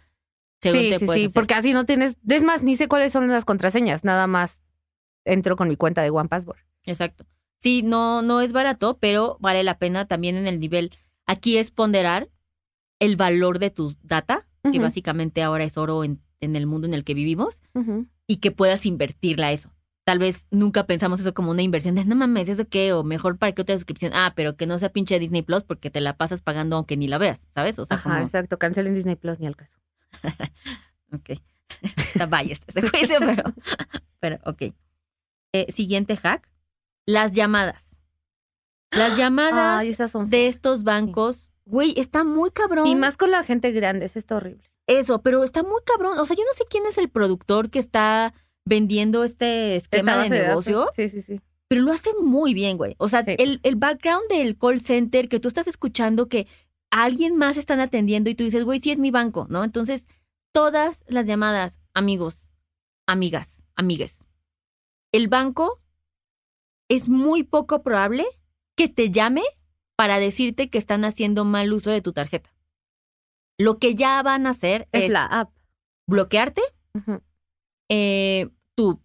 seguro 0.61 0.81
Sí, 0.83 0.89
te 0.91 0.99
sí, 0.99 1.05
puedes 1.07 1.21
sí, 1.21 1.25
hacer. 1.25 1.33
porque 1.33 1.55
así 1.55 1.73
no 1.73 1.85
tienes. 1.85 2.17
Es 2.29 2.43
más, 2.43 2.61
ni 2.61 2.75
sé 2.75 2.87
cuáles 2.87 3.11
son 3.11 3.27
las 3.29 3.45
contraseñas, 3.45 4.03
nada 4.03 4.27
más 4.27 4.61
entro 5.25 5.55
con 5.55 5.69
mi 5.69 5.75
cuenta 5.75 6.03
de 6.03 6.11
One 6.11 6.29
Password. 6.29 6.59
Exacto. 6.83 7.25
Sí, 7.63 7.81
no, 7.81 8.21
no 8.21 8.41
es 8.41 8.51
barato, 8.51 8.99
pero 8.99 9.37
vale 9.39 9.63
la 9.63 9.79
pena 9.79 10.05
también 10.07 10.35
en 10.35 10.45
el 10.45 10.59
nivel. 10.59 10.91
Aquí 11.25 11.57
es 11.57 11.71
ponderar 11.71 12.29
el 12.99 13.15
valor 13.15 13.57
de 13.57 13.71
tu 13.71 13.95
data, 14.03 14.45
que 14.71 14.77
básicamente 14.79 15.41
ahora 15.41 15.63
es 15.63 15.77
oro 15.79 16.03
en, 16.03 16.21
en 16.41 16.55
el 16.55 16.67
mundo 16.67 16.87
en 16.87 16.93
el 16.93 17.03
que 17.03 17.15
vivimos, 17.15 17.61
y 18.27 18.35
que 18.37 18.51
puedas 18.51 18.85
invertirla 18.85 19.47
a 19.47 19.51
eso. 19.51 19.72
Tal 20.05 20.19
vez 20.19 20.47
nunca 20.51 20.85
pensamos 20.85 21.21
eso 21.21 21.33
como 21.33 21.51
una 21.51 21.61
inversión 21.61 21.95
de 21.95 22.03
no 22.03 22.15
mames, 22.15 22.49
¿eso 22.49 22.67
qué? 22.67 22.91
O 22.91 23.03
mejor 23.03 23.37
para 23.37 23.53
qué 23.53 23.61
otra 23.61 23.75
suscripción. 23.75 24.11
Ah, 24.13 24.33
pero 24.35 24.57
que 24.57 24.65
no 24.65 24.77
sea 24.77 24.89
pinche 24.91 25.17
Disney 25.17 25.43
Plus 25.43 25.63
porque 25.63 25.89
te 25.89 26.01
la 26.01 26.17
pasas 26.17 26.41
pagando 26.41 26.75
aunque 26.75 26.97
ni 26.97 27.07
la 27.07 27.17
veas, 27.17 27.39
¿sabes? 27.53 27.79
O 27.79 27.85
sea, 27.85 27.95
Ajá, 27.97 28.09
como. 28.09 28.21
exacto. 28.25 28.59
Cancelen 28.59 28.93
Disney 28.95 29.15
Plus 29.15 29.39
ni 29.39 29.47
al 29.47 29.55
caso. 29.55 29.77
Ok. 31.13 31.39
Vaya 32.29 32.53
este 32.53 32.81
juicio, 32.87 33.17
pero. 33.19 33.43
Pero, 34.19 34.39
ok. 34.45 34.73
Eh, 35.53 35.71
siguiente 35.71 36.17
hack. 36.17 36.49
Las 37.05 37.33
llamadas. 37.33 37.95
Las 38.91 39.17
llamadas 39.17 39.81
Ay, 39.81 39.89
esas 39.89 40.09
son. 40.11 40.29
de 40.29 40.47
estos 40.47 40.83
bancos, 40.83 41.51
güey, 41.65 41.93
está 41.97 42.23
muy 42.23 42.49
cabrón. 42.51 42.87
Y 42.87 42.95
más 42.95 43.15
con 43.17 43.31
la 43.31 43.43
gente 43.43 43.71
grande, 43.71 44.05
eso 44.07 44.17
está 44.17 44.37
horrible. 44.37 44.63
Eso, 44.87 45.21
pero 45.21 45.43
está 45.43 45.61
muy 45.61 45.81
cabrón. 45.85 46.17
O 46.17 46.25
sea, 46.25 46.35
yo 46.35 46.43
no 46.45 46.53
sé 46.55 46.63
quién 46.69 46.85
es 46.87 46.97
el 46.97 47.09
productor 47.09 47.69
que 47.69 47.79
está 47.79 48.33
vendiendo 48.65 49.23
este 49.23 49.75
esquema 49.75 50.17
de 50.23 50.29
negocio, 50.29 50.89
Sí, 50.95 51.09
sí, 51.09 51.21
sí. 51.21 51.41
pero 51.67 51.81
lo 51.81 51.91
hace 51.91 52.11
muy 52.21 52.53
bien, 52.53 52.77
güey. 52.77 52.95
O 52.97 53.07
sea, 53.09 53.23
Sí. 53.23 53.35
el, 53.37 53.59
el 53.63 53.75
background 53.75 54.27
del 54.29 54.57
call 54.57 54.79
center 54.81 55.27
que 55.29 55.39
tú 55.39 55.47
estás 55.47 55.67
escuchando 55.67 56.27
que 56.29 56.47
a 56.91 57.03
alguien 57.03 57.35
más 57.35 57.57
están 57.57 57.79
atendiendo 57.79 58.29
y 58.29 58.35
tú 58.35 58.43
dices, 58.43 58.63
güey, 58.63 58.79
sí 58.79 58.91
es 58.91 58.99
mi 58.99 59.11
banco, 59.11 59.47
¿no? 59.49 59.63
Entonces, 59.63 60.05
todas 60.53 61.03
las 61.07 61.25
llamadas, 61.25 61.79
amigos, 61.93 62.47
amigas, 63.07 63.63
amigues, 63.75 64.23
el 65.11 65.27
banco 65.27 65.81
es 66.89 67.09
muy 67.09 67.43
poco 67.43 67.81
probable 67.83 68.25
que 68.75 68.87
te 68.87 69.09
llame 69.09 69.41
para 69.95 70.19
decirte 70.19 70.69
que 70.69 70.77
están 70.77 71.05
haciendo 71.05 71.43
mal 71.45 71.71
uso 71.73 71.91
de 71.91 72.01
tu 72.01 72.13
tarjeta. 72.13 72.53
Lo 73.59 73.77
que 73.77 73.93
ya 73.95 74.21
van 74.23 74.47
a 74.47 74.51
hacer 74.51 74.87
Es, 74.91 75.05
es, 75.05 75.09
la 75.11 75.25
app. 75.25 75.51
bloquearte. 76.07 76.61
Eh, 77.95 78.49
tu, 78.73 78.99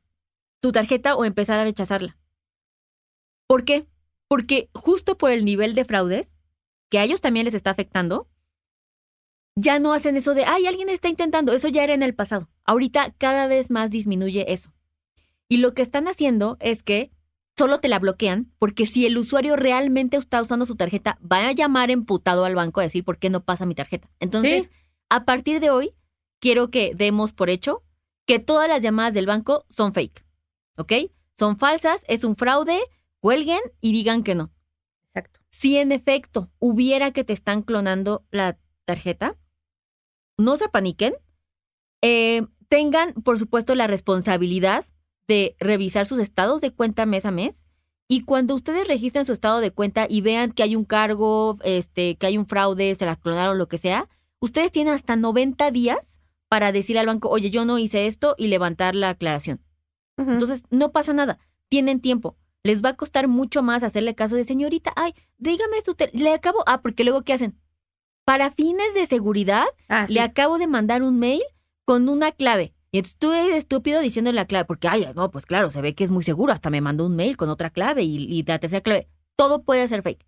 tu 0.61 0.73
tarjeta 0.73 1.15
o 1.15 1.27
empezar 1.27 1.59
a 1.59 1.65
rechazarla. 1.65 2.17
¿Por 3.47 3.65
qué? 3.67 3.87
Porque 4.29 4.71
justo 4.75 5.19
por 5.19 5.31
el 5.31 5.45
nivel 5.45 5.75
de 5.75 5.85
fraudes 5.85 6.33
que 6.91 6.99
a 6.99 7.05
ellos 7.05 7.21
también 7.21 7.45
les 7.45 7.53
está 7.55 7.71
afectando, 7.71 8.29
ya 9.57 9.79
no 9.79 9.93
hacen 9.93 10.17
eso 10.17 10.33
de, 10.35 10.45
ay, 10.47 10.67
alguien 10.67 10.89
está 10.89 11.09
intentando, 11.11 11.53
eso 11.53 11.69
ya 11.69 11.85
era 11.85 11.93
en 11.93 12.03
el 12.03 12.15
pasado. 12.15 12.49
Ahorita 12.65 13.15
cada 13.19 13.47
vez 13.47 13.71
más 13.71 13.91
disminuye 13.91 14.51
eso. 14.53 14.73
Y 15.51 15.59
lo 15.59 15.75
que 15.75 15.83
están 15.83 16.09
haciendo 16.09 16.57
es 16.61 16.83
que 16.83 17.11
solo 17.59 17.79
te 17.81 17.89
la 17.89 17.99
bloquean 17.99 18.51
porque 18.59 18.87
si 18.87 19.05
el 19.05 19.19
usuario 19.19 19.57
realmente 19.57 20.17
está 20.17 20.41
usando 20.41 20.65
su 20.65 20.77
tarjeta, 20.77 21.19
va 21.21 21.47
a 21.49 21.53
llamar 21.53 21.91
emputado 21.91 22.45
al 22.47 22.55
banco 22.55 22.81
a 22.81 22.85
decir 22.85 23.05
por 23.05 23.19
qué 23.19 23.29
no 23.29 23.45
pasa 23.45 23.67
mi 23.67 23.75
tarjeta. 23.75 24.09
Entonces, 24.21 24.65
Sí. 24.65 24.71
a 25.11 25.25
partir 25.27 25.61
de 25.61 25.71
hoy, 25.71 25.95
quiero 26.41 26.71
que 26.71 26.95
demos 26.95 27.33
por 27.35 27.51
hecho 27.51 27.83
que 28.29 28.39
todas 28.39 28.69
las 28.69 28.83
llamadas 28.83 29.15
del 29.15 29.25
banco 29.25 29.65
son 29.71 29.95
fake. 29.95 30.23
¿Ok? 30.77 30.93
Son 31.39 31.57
falsas, 31.57 32.05
es 32.09 32.25
un 32.25 32.37
fraude, 32.37 32.79
cuelguen 33.21 33.61
y 33.81 33.93
digan 33.93 34.23
que 34.23 34.35
no. 34.35 34.53
Exacto. 35.15 35.41
Si 35.51 35.79
en 35.79 35.93
efecto 35.93 36.53
hubiera 36.59 37.11
que 37.11 37.25
te 37.25 37.33
están 37.33 37.63
clonando 37.63 38.27
la 38.31 38.59
tarjeta, 38.85 39.39
no 40.37 40.59
se 40.59 40.67
apaniquen. 40.67 41.15
Eh, 42.03 42.47
tengan, 42.69 43.15
por 43.15 43.39
supuesto, 43.39 43.75
la 43.75 43.87
responsabilidad 43.87 44.85
de 45.27 45.57
revisar 45.59 46.07
sus 46.07 46.21
estados 46.21 46.61
de 46.61 46.71
cuenta 46.71 47.07
mes 47.07 47.25
a 47.25 47.31
mes. 47.31 47.65
Y 48.09 48.25
cuando 48.25 48.55
ustedes 48.55 48.89
registren 48.89 49.25
su 49.25 49.33
estado 49.33 49.61
de 49.61 49.71
cuenta 49.71 50.07
y 50.09 50.21
vean 50.21 50.53
que 50.53 50.63
hay 50.63 50.77
un 50.77 50.85
cargo, 50.85 51.57
este, 51.65 52.17
que 52.17 52.27
hay 52.27 52.37
un 52.37 52.47
fraude, 52.47 52.95
se 52.95 53.07
la 53.07 53.17
clonaron, 53.17 53.57
lo 53.57 53.69
que 53.69 53.79
sea, 53.79 54.07
ustedes 54.39 54.71
tienen 54.71 54.93
hasta 54.93 55.17
90 55.17 55.71
días 55.71 55.99
para 56.49 56.73
decir 56.73 56.99
al 56.99 57.07
banco, 57.07 57.29
oye, 57.29 57.51
yo 57.51 57.65
no 57.65 57.79
hice 57.79 58.07
esto 58.07 58.35
y 58.39 58.47
levantar 58.49 58.95
la 58.95 59.11
aclaración. 59.11 59.61
Entonces, 60.17 60.63
no 60.71 60.91
pasa 60.93 61.13
nada. 61.13 61.39
Tienen 61.69 62.01
tiempo. 62.01 62.37
Les 62.65 62.83
va 62.83 62.91
a 62.91 62.97
costar 62.97 63.29
mucho 63.29 63.63
más 63.63 63.83
hacerle 63.85 64.15
caso 64.17 64.35
de 64.35 64.45
señorita, 64.45 64.93
ay, 64.97 65.15
dígame 65.39 65.77
su 65.85 65.95
tel- 65.95 66.11
le 66.13 66.33
acabo, 66.33 66.65
ah, 66.67 66.81
porque 66.83 67.05
luego 67.05 67.23
¿qué 67.23 67.33
hacen? 67.35 67.57
Para 68.25 68.51
fines 68.51 68.95
de 68.95 69.07
seguridad, 69.07 69.65
Ah, 69.89 70.07
sí. 70.07 70.15
le 70.15 70.21
acabo 70.21 70.59
de 70.59 70.67
mandar 70.67 71.03
un 71.03 71.19
mail 71.19 71.43
con 71.85 72.09
una 72.09 72.33
clave. 72.33 72.75
Y 72.91 72.99
entonces 72.99 73.19
tú 73.19 73.33
eres 73.33 73.55
estúpido 73.57 74.01
diciendo 74.01 74.33
la 74.33 74.47
clave, 74.47 74.65
porque, 74.65 74.89
ay, 74.89 75.07
no, 75.15 75.31
pues 75.31 75.47
claro, 75.47 75.71
se 75.71 75.81
ve 75.83 75.95
que 75.95 76.05
es 76.05 76.11
muy 76.11 76.25
seguro, 76.25 76.53
hasta 76.53 76.69
me 76.71 76.81
mandó 76.81 77.07
un 77.07 77.15
mail 77.17 77.37
con 77.37 77.49
otra 77.49 77.71
clave 77.71 78.03
y, 78.03 78.17
y 78.17 78.43
la 78.43 78.59
tercera 78.59 78.81
clave. 78.83 79.09
Todo 79.37 79.63
puede 79.63 79.87
ser 79.89 80.03
fake. 80.03 80.27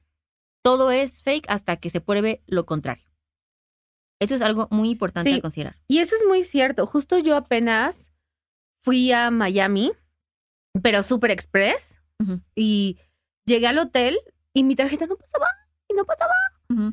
Todo 0.63 0.91
es 0.91 1.23
fake 1.23 1.47
hasta 1.49 1.77
que 1.79 1.91
se 1.91 2.01
pruebe 2.01 2.43
lo 2.47 2.65
contrario. 2.67 3.05
Eso 4.21 4.35
es 4.35 4.43
algo 4.43 4.69
muy 4.71 4.91
importante 4.91 5.31
Sí. 5.31 5.39
a 5.39 5.41
considerar. 5.41 5.77
Y 5.89 5.99
eso 5.99 6.15
es 6.15 6.23
muy 6.29 6.43
cierto. 6.45 6.87
Justo 6.87 7.19
yo 7.19 7.35
apenas 7.37 8.13
fui 8.85 9.11
a 9.13 9.31
Miami, 9.31 9.93
pero 10.83 11.03
Super 11.03 11.31
Express, 11.31 11.99
y 12.55 12.99
llegué 13.47 13.67
al 13.67 13.79
hotel 13.79 14.19
y 14.53 14.63
mi 14.63 14.77
tarjeta 14.77 15.07
no 15.07 15.17
pasaba, 15.17 15.47
y 15.89 15.95
no 15.95 16.05
pasaba. 16.05 16.33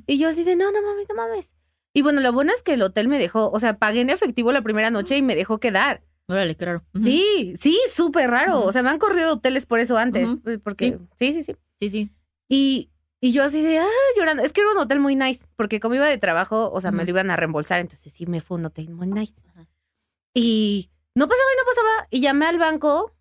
Y 0.08 0.18
yo 0.18 0.30
así 0.30 0.44
de, 0.44 0.56
no, 0.56 0.72
no 0.72 0.82
mames, 0.82 1.06
no 1.10 1.16
mames. 1.16 1.54
Y 1.94 2.02
bueno, 2.02 2.22
lo 2.22 2.32
bueno 2.34 2.52
es 2.56 2.62
que 2.64 2.74
el 2.74 2.82
hotel 2.82 3.08
me 3.08 3.20
dejó, 3.20 3.50
o 3.52 3.60
sea, 3.60 3.78
pagué 3.78 4.02
en 4.02 4.10
efectivo 4.10 4.52
la 4.52 4.62
primera 4.62 4.90
noche 4.90 5.18
y 5.18 5.22
me 5.22 5.36
dejó 5.36 5.60
quedar. 5.60 6.04
Órale, 6.30 6.56
qué 6.56 6.66
raro. 6.66 6.84
Sí, 7.04 7.54
sí, 7.60 7.80
súper 7.92 8.30
raro. 8.30 8.64
O 8.64 8.72
sea, 8.72 8.84
me 8.84 8.90
han 8.90 9.00
corrido 9.00 9.34
hoteles 9.34 9.66
por 9.66 9.80
eso 9.80 9.98
antes, 9.98 10.30
eh, 10.46 10.60
porque 10.60 10.98
sí, 11.20 11.34
sí, 11.34 11.44
sí. 11.44 11.56
Sí, 11.80 11.90
sí. 11.90 12.12
Y, 12.50 12.90
y 13.20 13.32
yo 13.32 13.44
así 13.44 13.62
de, 13.62 13.80
ah, 13.80 13.86
llorando. 14.18 14.44
Es 14.44 14.54
que 14.54 14.62
era 14.62 14.72
un 14.72 14.78
hotel 14.78 15.00
muy 15.00 15.16
nice, 15.16 15.46
porque 15.56 15.80
como 15.80 15.96
iba 15.96 16.06
de 16.08 16.18
trabajo, 16.18 16.72
o 16.72 16.82
sea, 16.82 16.92
me 16.92 17.04
lo 17.04 17.10
iban 17.10 17.30
a 17.32 17.36
reembolsar, 17.36 17.80
entonces 17.80 18.14
sí 18.14 18.26
me 18.26 18.42
fue 18.42 18.58
un 18.58 18.66
hotel 18.66 18.90
muy 18.90 19.08
nice. 19.08 19.34
Y 20.34 20.90
no 21.16 21.28
pasaba 21.28 21.50
y 21.54 21.58
no 21.58 21.64
pasaba. 21.66 22.08
Y 22.12 22.22
llamé 22.22 22.46
al 22.46 22.60
banco, 22.60 23.14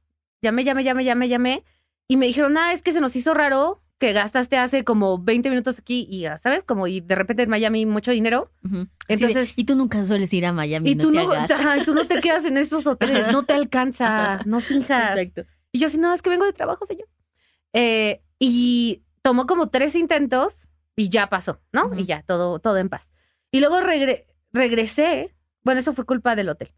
llamé, 0.43 0.65
llamé, 0.65 0.85
llamé, 0.85 1.05
llamé, 1.05 1.29
llamé. 1.29 1.65
Y 2.09 2.17
me 2.17 2.27
dijeron, 2.27 2.57
ah, 2.57 2.73
es 2.73 2.83
que 2.83 2.93
se 2.93 3.01
nos 3.01 3.17
hizo 3.17 3.35
raro 3.35 3.83
que 3.99 4.13
gastaste 4.13 4.59
hace 4.59 4.85
como 4.85 5.19
20 5.19 5.49
minutos 5.49 5.79
aquí 5.79 6.07
y, 6.11 6.21
ya, 6.21 6.37
¿sabes? 6.37 6.63
Como 6.65 6.87
y 6.87 7.01
de 7.01 7.15
repente 7.15 7.43
en 7.43 7.49
Miami 7.49 7.87
mucho 7.87 8.11
dinero. 8.11 8.53
Entonces- 9.09 9.55
y 9.57 9.65
tú 9.65 9.75
nunca 9.75 10.05
sueles 10.05 10.33
ir 10.35 10.45
a 10.45 10.53
Miami. 10.53 10.91
Y 10.91 10.95
no 10.95 11.05
tú 11.05 11.13
te 11.13 11.17
no, 11.25 11.33
ajá, 11.33 11.85
tú 11.85 11.95
no 11.95 12.05
te 12.07 12.21
quedas 12.21 12.45
en 12.45 12.59
estos 12.59 12.87
hoteles, 12.87 13.33
no 13.33 13.45
te 13.45 13.55
alcanza, 13.55 14.41
no 14.47 14.61
finjas. 14.61 15.17
Exacto. 15.17 15.51
Y 15.73 15.79
yo 15.79 15.87
así, 15.87 15.97
no, 15.97 16.13
es 16.13 16.21
que 16.21 16.29
vengo 16.31 16.45
de 16.45 16.53
trabajo, 16.53 16.85
señor. 16.85 17.09
Eh, 17.73 18.21
y 18.39 19.03
tomó 19.27 19.47
como 19.47 19.71
tres 19.71 19.97
intentos 19.97 20.69
y 20.95 21.09
ya 21.09 21.29
pasó, 21.29 21.61
¿no? 21.73 21.93
Y 21.99 22.07
ya, 22.07 22.23
todo, 22.23 22.61
todo 22.61 22.77
en 22.77 22.89
paz. 22.89 23.13
Y 23.51 23.59
luego 23.59 23.81
regre- 23.81 24.25
regresé. 24.53 25.35
Bueno, 25.63 25.81
eso 25.81 25.93
fue 25.93 26.05
culpa 26.07 26.37
del 26.37 26.49
hotel. 26.49 26.73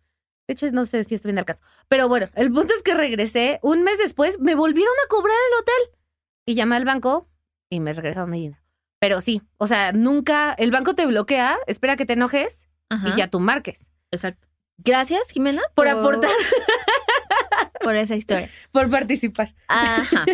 De 0.46 0.54
hecho, 0.54 0.70
no 0.72 0.86
sé 0.86 1.04
si 1.04 1.14
estoy 1.14 1.32
en 1.32 1.38
el 1.38 1.44
caso. 1.44 1.60
Pero 1.88 2.08
bueno, 2.08 2.28
el 2.34 2.50
punto 2.50 2.72
es 2.74 2.82
que 2.82 2.94
regresé. 2.94 3.58
Un 3.62 3.82
mes 3.82 3.98
después 3.98 4.40
me 4.40 4.54
volvieron 4.54 4.94
a 5.04 5.08
cobrar 5.08 5.36
el 5.52 5.60
hotel. 5.60 6.00
Y 6.46 6.54
llamé 6.54 6.76
al 6.76 6.86
banco 6.86 7.28
y 7.68 7.80
me 7.80 7.92
regresaron 7.92 8.30
mi 8.30 8.40
dinero. 8.40 8.62
Pero 8.98 9.20
sí, 9.20 9.42
o 9.58 9.66
sea, 9.66 9.92
nunca, 9.92 10.54
el 10.54 10.70
banco 10.70 10.94
te 10.94 11.04
bloquea, 11.04 11.58
espera 11.66 11.96
que 11.96 12.06
te 12.06 12.14
enojes 12.14 12.70
Ajá. 12.88 13.10
y 13.10 13.16
ya 13.18 13.28
tú 13.28 13.40
marques. 13.40 13.90
Exacto. 14.10 14.48
Gracias, 14.78 15.20
Jimena, 15.32 15.60
Por 15.74 15.86
aportar, 15.88 16.30
por 17.82 17.94
esa 17.94 18.16
historia. 18.16 18.48
por 18.72 18.88
participar. 18.88 19.54
Ajá. 19.68 20.24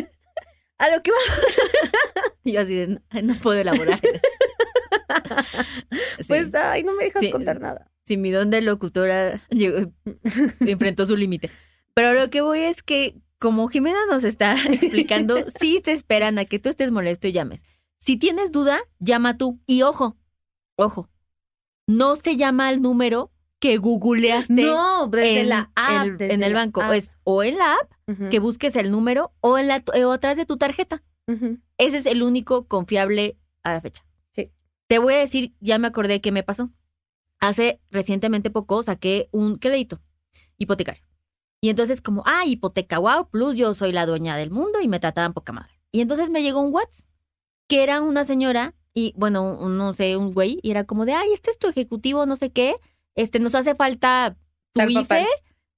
A 0.79 0.91
lo 0.91 1.03
que 1.03 1.11
vamos. 1.11 1.57
Yo 2.45 2.61
así 2.61 2.75
de, 2.75 3.01
no, 3.23 3.35
puedo 3.37 3.61
elaborar. 3.61 4.01
Sí. 6.19 6.25
Pues, 6.29 6.55
ay, 6.55 6.83
no 6.83 6.95
me 6.95 7.05
dejas 7.05 7.23
Sí. 7.23 7.31
contar 7.31 7.61
nada. 7.61 7.91
si 8.07 8.17
mi 8.17 8.31
don 8.31 8.51
de 8.51 8.61
locutora 8.61 9.41
llegó- 9.51 9.93
enfrentó 10.61 11.07
su 11.07 11.17
límite. 11.17 11.51
Pero 11.95 12.13
lo 12.15 12.29
que 12.31 12.41
voy 12.41 12.61
es 12.61 12.83
que, 12.83 13.17
como 13.39 13.69
Jimena 13.69 13.99
nos 14.11 14.25
está 14.25 14.55
explicando, 14.67 15.39
sí 15.59 15.81
te 15.83 15.93
esperan 15.93 16.39
a 16.39 16.45
que 16.45 16.59
tú 16.59 16.69
estés 16.71 16.91
molesto 16.91 17.29
y 17.29 17.33
llames. 17.33 17.63
Si 18.01 18.17
tienes 18.17 18.53
duda, 18.53 18.81
llama 18.99 19.37
tú. 19.39 19.61
Y 19.67 19.83
ojo, 19.83 20.17
ojo, 20.77 21.09
no 21.87 22.17
se 22.17 22.37
llama 22.37 22.69
al 22.69 22.83
número 22.83 23.31
que 23.61 23.77
googleaste 23.79 24.53
No, 24.53 25.07
desde 25.09 25.41
en, 25.41 25.49
la 25.49 25.71
app. 25.75 26.07
el, 26.07 26.17
desde 26.19 26.35
en 26.35 26.43
el 26.43 26.55
banco. 26.55 26.83
app. 26.83 26.93
Es 26.93 27.17
o 27.25 27.43
en 27.43 27.57
la 27.57 27.75
app, 27.75 28.29
que 28.31 28.39
busques 28.39 28.77
el 28.77 28.91
número, 28.91 29.33
o 29.41 29.57
en 29.59 29.69
la 29.69 29.83
o 30.05 30.13
atrás 30.13 30.37
de 30.37 30.45
tu 30.47 30.57
tarjeta. 30.57 31.03
Ese 31.79 31.97
es 31.99 32.07
el 32.07 32.23
único 32.23 32.67
confiable 32.69 33.39
a 33.63 33.73
la 33.75 33.81
fecha. 33.81 34.05
Sí. 34.33 34.53
Te 34.89 34.99
voy 34.99 35.15
a 35.15 35.19
decir, 35.19 35.55
ya 35.61 35.79
me 35.79 35.87
acordé 35.89 36.21
qué 36.21 36.31
me 36.33 36.43
pasó. 36.43 36.71
Hace 37.41 37.81
recientemente 37.91 38.51
poco 38.51 38.83
saqué 38.83 39.29
un 39.33 39.57
crédito 39.57 40.01
hipotecario. 40.59 41.03
Y 41.63 41.71
entonces 41.71 42.03
como, 42.03 42.23
ah, 42.27 42.45
hipoteca, 42.45 42.99
wow, 42.99 43.29
plus 43.31 43.57
yo 43.57 43.73
soy 43.73 43.93
la 43.93 44.05
dueña 44.05 44.37
del 44.37 44.51
mundo 44.51 44.81
y 44.83 44.89
me 44.89 45.01
trataban 45.01 45.33
poca 45.33 45.53
madre. 45.53 45.73
Y 45.93 46.01
entonces 46.03 46.29
me 46.29 46.43
llegó 46.43 46.61
un 46.61 46.73
WhatsApp 46.75 47.07
que 47.69 47.83
era 47.83 48.03
una 48.03 48.25
señora 48.25 48.75
y, 48.93 49.15
bueno, 49.17 49.57
un- 49.59 49.79
no 49.79 49.95
sé, 49.95 50.17
un 50.19 50.33
güey, 50.35 50.59
y 50.63 50.71
era 50.71 50.85
como 50.85 51.07
de, 51.07 51.15
ay, 51.15 51.33
este 51.33 51.51
es 51.51 51.59
tu 51.59 51.67
ejecutivo, 51.69 52.27
no 52.27 52.37
sé 52.37 52.53
qué, 52.53 52.77
este, 53.17 53.39
nos 53.39 53.55
hace 53.55 53.75
falta 53.75 54.37
tu 54.73 54.83
IFE, 54.83 55.27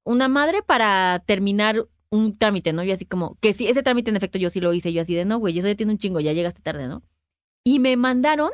una 0.05 0.29
madre 0.29 0.63
para 0.63 1.23
terminar 1.27 1.87
un 2.11 2.37
trámite, 2.37 2.73
¿no? 2.73 2.83
Y 2.85 2.93
así 2.93 3.05
como, 3.05 3.37
que 3.41 3.53
sí, 3.53 3.67
ese 3.67 3.83
trámite 3.83 4.11
en 4.11 4.17
efecto 4.17 4.39
yo 4.39 4.51
sí 4.51 4.61
lo 4.61 4.73
hice, 4.73 4.93
yo 4.93 5.03
así 5.03 5.15
de, 5.15 5.25
no, 5.25 5.39
güey, 5.39 5.59
eso 5.59 5.69
ya 5.69 5.75
tiene 5.75 5.93
un 5.93 5.99
chingo, 5.99 6.21
ya 6.21 6.33
llegaste 6.33 6.63
tarde, 6.63 6.89
¿no? 6.89 7.03
Y 7.65 7.79
me 7.79 7.97
mandaron 7.97 8.51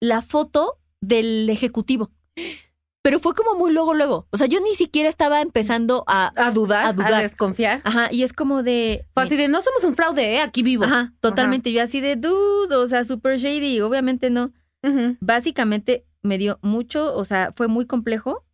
la 0.00 0.20
foto 0.20 0.78
del 1.00 1.48
ejecutivo. 1.48 2.10
Pero 3.02 3.18
fue 3.18 3.34
como 3.34 3.56
muy 3.56 3.72
luego, 3.72 3.94
luego. 3.94 4.28
O 4.30 4.38
sea, 4.38 4.46
yo 4.46 4.60
ni 4.60 4.74
siquiera 4.74 5.08
estaba 5.08 5.40
empezando 5.40 6.04
a... 6.06 6.32
A 6.36 6.52
dudar, 6.52 6.86
A 6.86 6.88
a, 6.88 6.92
dudar. 6.92 7.22
desconfiar. 7.22 7.80
Ajá, 7.84 8.08
y 8.12 8.22
es 8.22 8.32
como 8.32 8.62
de... 8.62 9.06
Fue 9.14 9.24
así 9.24 9.36
de, 9.36 9.48
no 9.48 9.60
somos 9.60 9.82
un 9.82 9.96
fraude, 9.96 10.36
¿eh? 10.36 10.40
Aquí 10.40 10.62
vivo. 10.62 10.84
Ajá, 10.84 11.12
totalmente. 11.20 11.72
Yo 11.72 11.82
así 11.82 12.00
de 12.00 12.14
dude, 12.14 12.76
o 12.76 12.86
sea, 12.86 13.04
super 13.04 13.38
shady. 13.38 13.80
Obviamente 13.80 14.30
no. 14.30 14.52
Básicamente 15.20 16.06
me 16.22 16.38
dio 16.38 16.58
mucho, 16.62 17.14
o 17.14 17.24
sea, 17.24 17.52
fue 17.54 17.68
muy 17.68 17.86
complejo. 17.86 18.44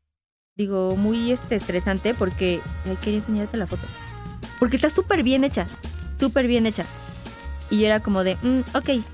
Digo, 0.57 0.97
muy 0.97 1.31
este, 1.31 1.55
estresante 1.55 2.15
porque. 2.15 2.61
Ay, 2.85 2.97
quería 2.97 3.21
enseñarte 3.21 3.57
la 3.57 3.67
foto. 3.67 3.87
Porque 4.59 4.77
está 4.77 4.91
súper 4.91 5.23
bien 5.23 5.45
hecha. 5.45 5.67
Súper 6.19 6.47
bien 6.47 6.67
hecha. 6.67 6.85
Y 7.71 7.81
yo 7.81 7.87
era 7.87 8.01
como 8.01 8.25
de, 8.25 8.37
mm, 8.37 8.61
ok. 8.75 9.05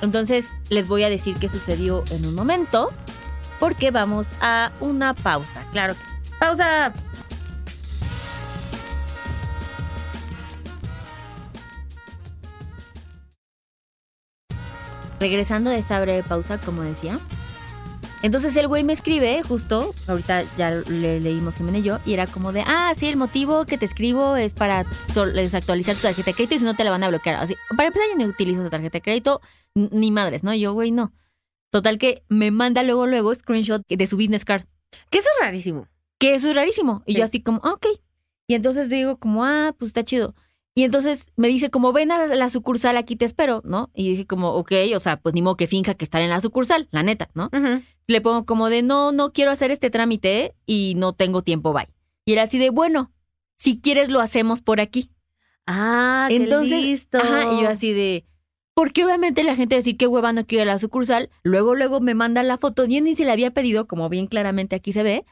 Entonces 0.00 0.46
les 0.70 0.86
voy 0.86 1.02
a 1.02 1.10
decir 1.10 1.36
qué 1.36 1.48
sucedió 1.48 2.04
en 2.10 2.24
un 2.24 2.34
momento. 2.34 2.90
Porque 3.58 3.90
vamos 3.90 4.26
a 4.40 4.72
una 4.80 5.12
pausa. 5.12 5.66
Claro. 5.72 5.94
Pausa. 6.38 6.94
regresando 15.20 15.68
de 15.68 15.78
esta 15.78 16.00
breve 16.00 16.22
pausa, 16.22 16.58
como 16.58 16.82
decía. 16.82 17.20
Entonces 18.22 18.54
el 18.56 18.68
güey 18.68 18.84
me 18.84 18.92
escribe, 18.92 19.42
justo, 19.42 19.94
ahorita 20.06 20.44
ya 20.58 20.70
le 20.72 21.20
leímos 21.20 21.54
Jimena 21.54 21.78
y 21.78 21.82
yo, 21.82 21.98
y 22.04 22.12
era 22.12 22.26
como 22.26 22.52
de, 22.52 22.62
ah, 22.66 22.92
sí, 22.96 23.06
el 23.06 23.16
motivo 23.16 23.64
que 23.64 23.78
te 23.78 23.86
escribo 23.86 24.36
es 24.36 24.52
para 24.52 24.84
desactualizar 25.34 25.96
tu 25.96 26.02
tarjeta 26.02 26.30
de 26.30 26.34
crédito 26.34 26.54
y 26.54 26.58
si 26.58 26.64
no 26.66 26.74
te 26.74 26.84
la 26.84 26.90
van 26.90 27.02
a 27.02 27.08
bloquear. 27.08 27.36
Así, 27.36 27.54
para 27.76 27.86
empezar, 27.88 28.08
yo 28.12 28.18
no 28.18 28.30
utilizo 28.30 28.60
esa 28.60 28.68
tarjeta 28.70 28.98
de 28.98 29.02
crédito, 29.02 29.40
ni 29.74 30.10
madres, 30.10 30.42
¿no? 30.44 30.54
Yo, 30.54 30.74
güey, 30.74 30.90
no. 30.90 31.12
Total 31.70 31.96
que 31.98 32.22
me 32.28 32.50
manda 32.50 32.82
luego, 32.82 33.06
luego 33.06 33.34
screenshot 33.34 33.82
de 33.88 34.06
su 34.06 34.16
business 34.16 34.44
card, 34.44 34.64
Que 35.08 35.18
eso 35.18 35.28
es 35.38 35.44
rarísimo. 35.46 35.86
que 36.18 36.34
eso 36.34 36.50
es 36.50 36.56
rarísimo. 36.56 37.02
Y 37.06 37.12
Sí. 37.14 37.18
yo 37.20 37.24
así 37.24 37.42
como, 37.42 37.60
ah, 37.64 37.72
ok. 37.72 37.86
Y 38.48 38.54
entonces 38.54 38.88
digo 38.90 39.16
como, 39.18 39.44
ah, 39.46 39.74
pues 39.78 39.88
está 39.90 40.04
chido. 40.04 40.34
Y 40.74 40.84
entonces 40.84 41.26
me 41.36 41.48
dice 41.48 41.70
como, 41.70 41.92
ven 41.92 42.12
a 42.12 42.26
la 42.28 42.48
sucursal, 42.48 42.96
aquí 42.96 43.16
te 43.16 43.24
espero, 43.24 43.60
¿no? 43.64 43.90
Y 43.94 44.10
dije 44.10 44.26
como, 44.26 44.50
ok, 44.54 44.72
o 44.94 45.00
sea, 45.00 45.20
pues 45.20 45.34
ni 45.34 45.42
modo 45.42 45.56
que 45.56 45.66
finja 45.66 45.94
que 45.94 46.04
estar 46.04 46.22
en 46.22 46.30
la 46.30 46.40
sucursal, 46.40 46.88
la 46.90 47.02
neta, 47.02 47.28
¿no? 47.34 47.50
Le 48.06 48.20
pongo 48.20 48.44
como 48.44 48.68
de 48.68 48.82
no, 48.82 49.12
no 49.12 49.32
quiero 49.32 49.50
hacer 49.50 49.70
este 49.70 49.90
trámite 49.90 50.54
y 50.66 50.94
no 50.96 51.12
tengo 51.12 51.42
tiempo, 51.42 51.72
bye. 51.72 51.88
Y 52.24 52.32
era 52.32 52.42
así 52.42 52.58
de, 52.58 52.70
bueno, 52.70 53.12
si 53.56 53.80
quieres 53.80 54.08
lo 54.08 54.20
hacemos 54.20 54.62
por 54.62 54.80
aquí. 54.80 55.12
Ah, 55.66 56.26
qué 56.28 56.36
Entonces, 56.36 56.82
listo. 56.82 57.18
Ajá, 57.18 57.52
y 57.52 57.62
yo 57.62 57.68
así 57.68 57.92
de, 57.92 58.24
porque 58.80 59.04
obviamente 59.04 59.44
la 59.44 59.56
gente 59.56 59.74
decir 59.74 59.98
qué 59.98 60.06
hueva 60.06 60.32
no 60.32 60.46
quiero 60.46 60.62
ir 60.64 60.70
a 60.70 60.72
la 60.72 60.78
sucursal, 60.78 61.28
luego, 61.42 61.74
luego 61.74 62.00
me 62.00 62.14
mandan 62.14 62.48
la 62.48 62.56
foto, 62.56 62.86
yo 62.86 63.02
ni 63.02 63.14
se 63.14 63.26
la 63.26 63.34
había 63.34 63.50
pedido, 63.50 63.86
como 63.86 64.08
bien 64.08 64.26
claramente 64.26 64.74
aquí 64.74 64.94
se 64.94 65.02
ve, 65.02 65.26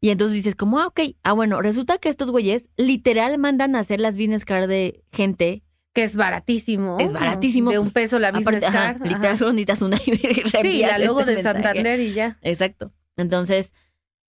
y 0.00 0.10
entonces 0.10 0.34
dices 0.34 0.56
como, 0.56 0.80
ah, 0.80 0.88
ok, 0.88 1.00
ah, 1.22 1.32
bueno, 1.32 1.62
resulta 1.62 1.98
que 1.98 2.08
estos 2.08 2.32
güeyes 2.32 2.68
literal 2.76 3.38
mandan 3.38 3.76
a 3.76 3.78
hacer 3.78 4.00
las 4.00 4.14
business 4.14 4.44
card 4.44 4.68
de 4.68 5.04
gente, 5.12 5.62
Que 5.92 6.02
es 6.02 6.16
baratísimo. 6.16 6.96
Es 6.98 7.12
baratísimo, 7.12 7.70
De 7.70 7.78
un 7.78 7.92
peso 7.92 8.18
la 8.18 8.32
business 8.32 8.64
aparte, 8.64 8.66
ajá, 8.66 8.98
card. 8.98 9.06
literal 9.06 9.38
solo 9.38 9.52
necesitas 9.52 9.82
una 9.82 9.96
y 10.04 10.16
Sí, 10.62 10.80
la 10.80 10.98
logo 10.98 11.20
este 11.20 11.30
de 11.30 11.36
mensaje. 11.36 11.62
Santander 11.62 12.00
y 12.00 12.14
ya. 12.14 12.36
Exacto. 12.42 12.92
Entonces, 13.16 13.74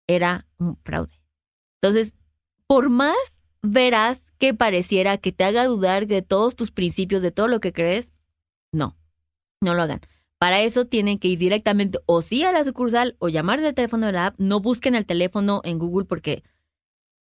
era 0.06 0.46
un 0.60 0.78
fraude. 0.84 1.20
Entonces, 1.82 2.14
por 2.68 2.92
más 2.92 3.18
verás 3.64 4.20
que 4.38 4.54
pareciera 4.54 5.18
que 5.18 5.32
te 5.32 5.44
haga 5.44 5.66
dudar 5.66 6.06
de 6.06 6.22
todos 6.22 6.56
tus 6.56 6.70
principios, 6.70 7.24
de 7.24 7.32
todo 7.32 7.48
lo 7.48 7.60
que 7.60 7.74
crees, 7.74 8.14
no, 8.72 8.98
no 9.62 9.74
lo 9.74 9.82
hagan. 9.84 10.02
Para 10.38 10.62
eso 10.62 10.86
tienen 10.86 11.20
que 11.20 11.28
ir 11.28 11.38
directamente 11.40 12.00
o 12.06 12.22
sí 12.22 12.44
a 12.46 12.52
la 12.54 12.64
sucursal 12.64 13.16
o 13.20 13.28
llamar 13.30 13.60
del 13.62 13.74
teléfono 13.74 14.06
de 14.06 14.14
la 14.14 14.28
app. 14.28 14.36
No 14.40 14.60
busquen 14.62 14.96
el 14.96 15.06
teléfono 15.06 15.62
en 15.66 15.80
Google 15.80 16.06
porque 16.06 16.44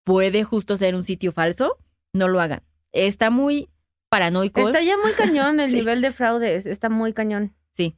puede 0.03 0.43
justo 0.43 0.77
ser 0.77 0.93
un 0.95 1.03
sitio 1.03 1.31
falso. 1.31 1.77
No 2.13 2.27
lo 2.27 2.39
hagan. 2.39 2.61
Está 2.91 3.29
muy 3.31 3.69
paranoico. 4.09 4.61
Está 4.61 4.81
ya 4.81 4.97
muy 4.97 5.13
cañón 5.13 5.59
el 5.59 5.69
Sí. 5.71 5.77
nivel 5.77 6.01
de 6.01 6.11
fraudes. 6.11 6.65
Está 6.67 6.89
muy 6.89 7.13
cañón. 7.13 7.55
Sí, 7.75 7.95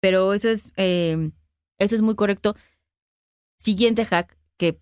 pero 0.00 0.32
eso 0.34 0.48
es, 0.48 0.72
eh, 0.76 1.30
eso 1.78 1.96
es 1.96 2.02
muy 2.02 2.14
correcto. 2.14 2.54
Siguiente 3.58 4.04
hack, 4.04 4.38
que 4.56 4.80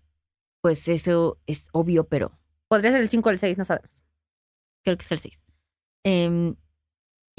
pues 0.61 0.87
eso 0.87 1.39
es 1.47 1.67
obvio, 1.71 2.07
pero 2.07 2.31
Podría 2.67 2.91
ser 2.91 3.01
el 3.01 3.09
5 3.09 3.27
o 3.27 3.31
el 3.31 3.39
6, 3.39 3.57
no 3.57 3.65
sabemos. 3.65 3.89
creo 4.83 4.95
que 4.97 5.03
es 5.03 5.11
el 5.11 5.19
6. 5.19 5.43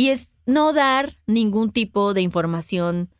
Y 0.00 0.08
es 0.08 0.30
no 0.46 0.72
dar 0.72 1.18
ningún 1.26 1.72
tipo 1.72 2.14
de 2.14 2.22
información, 2.22 3.10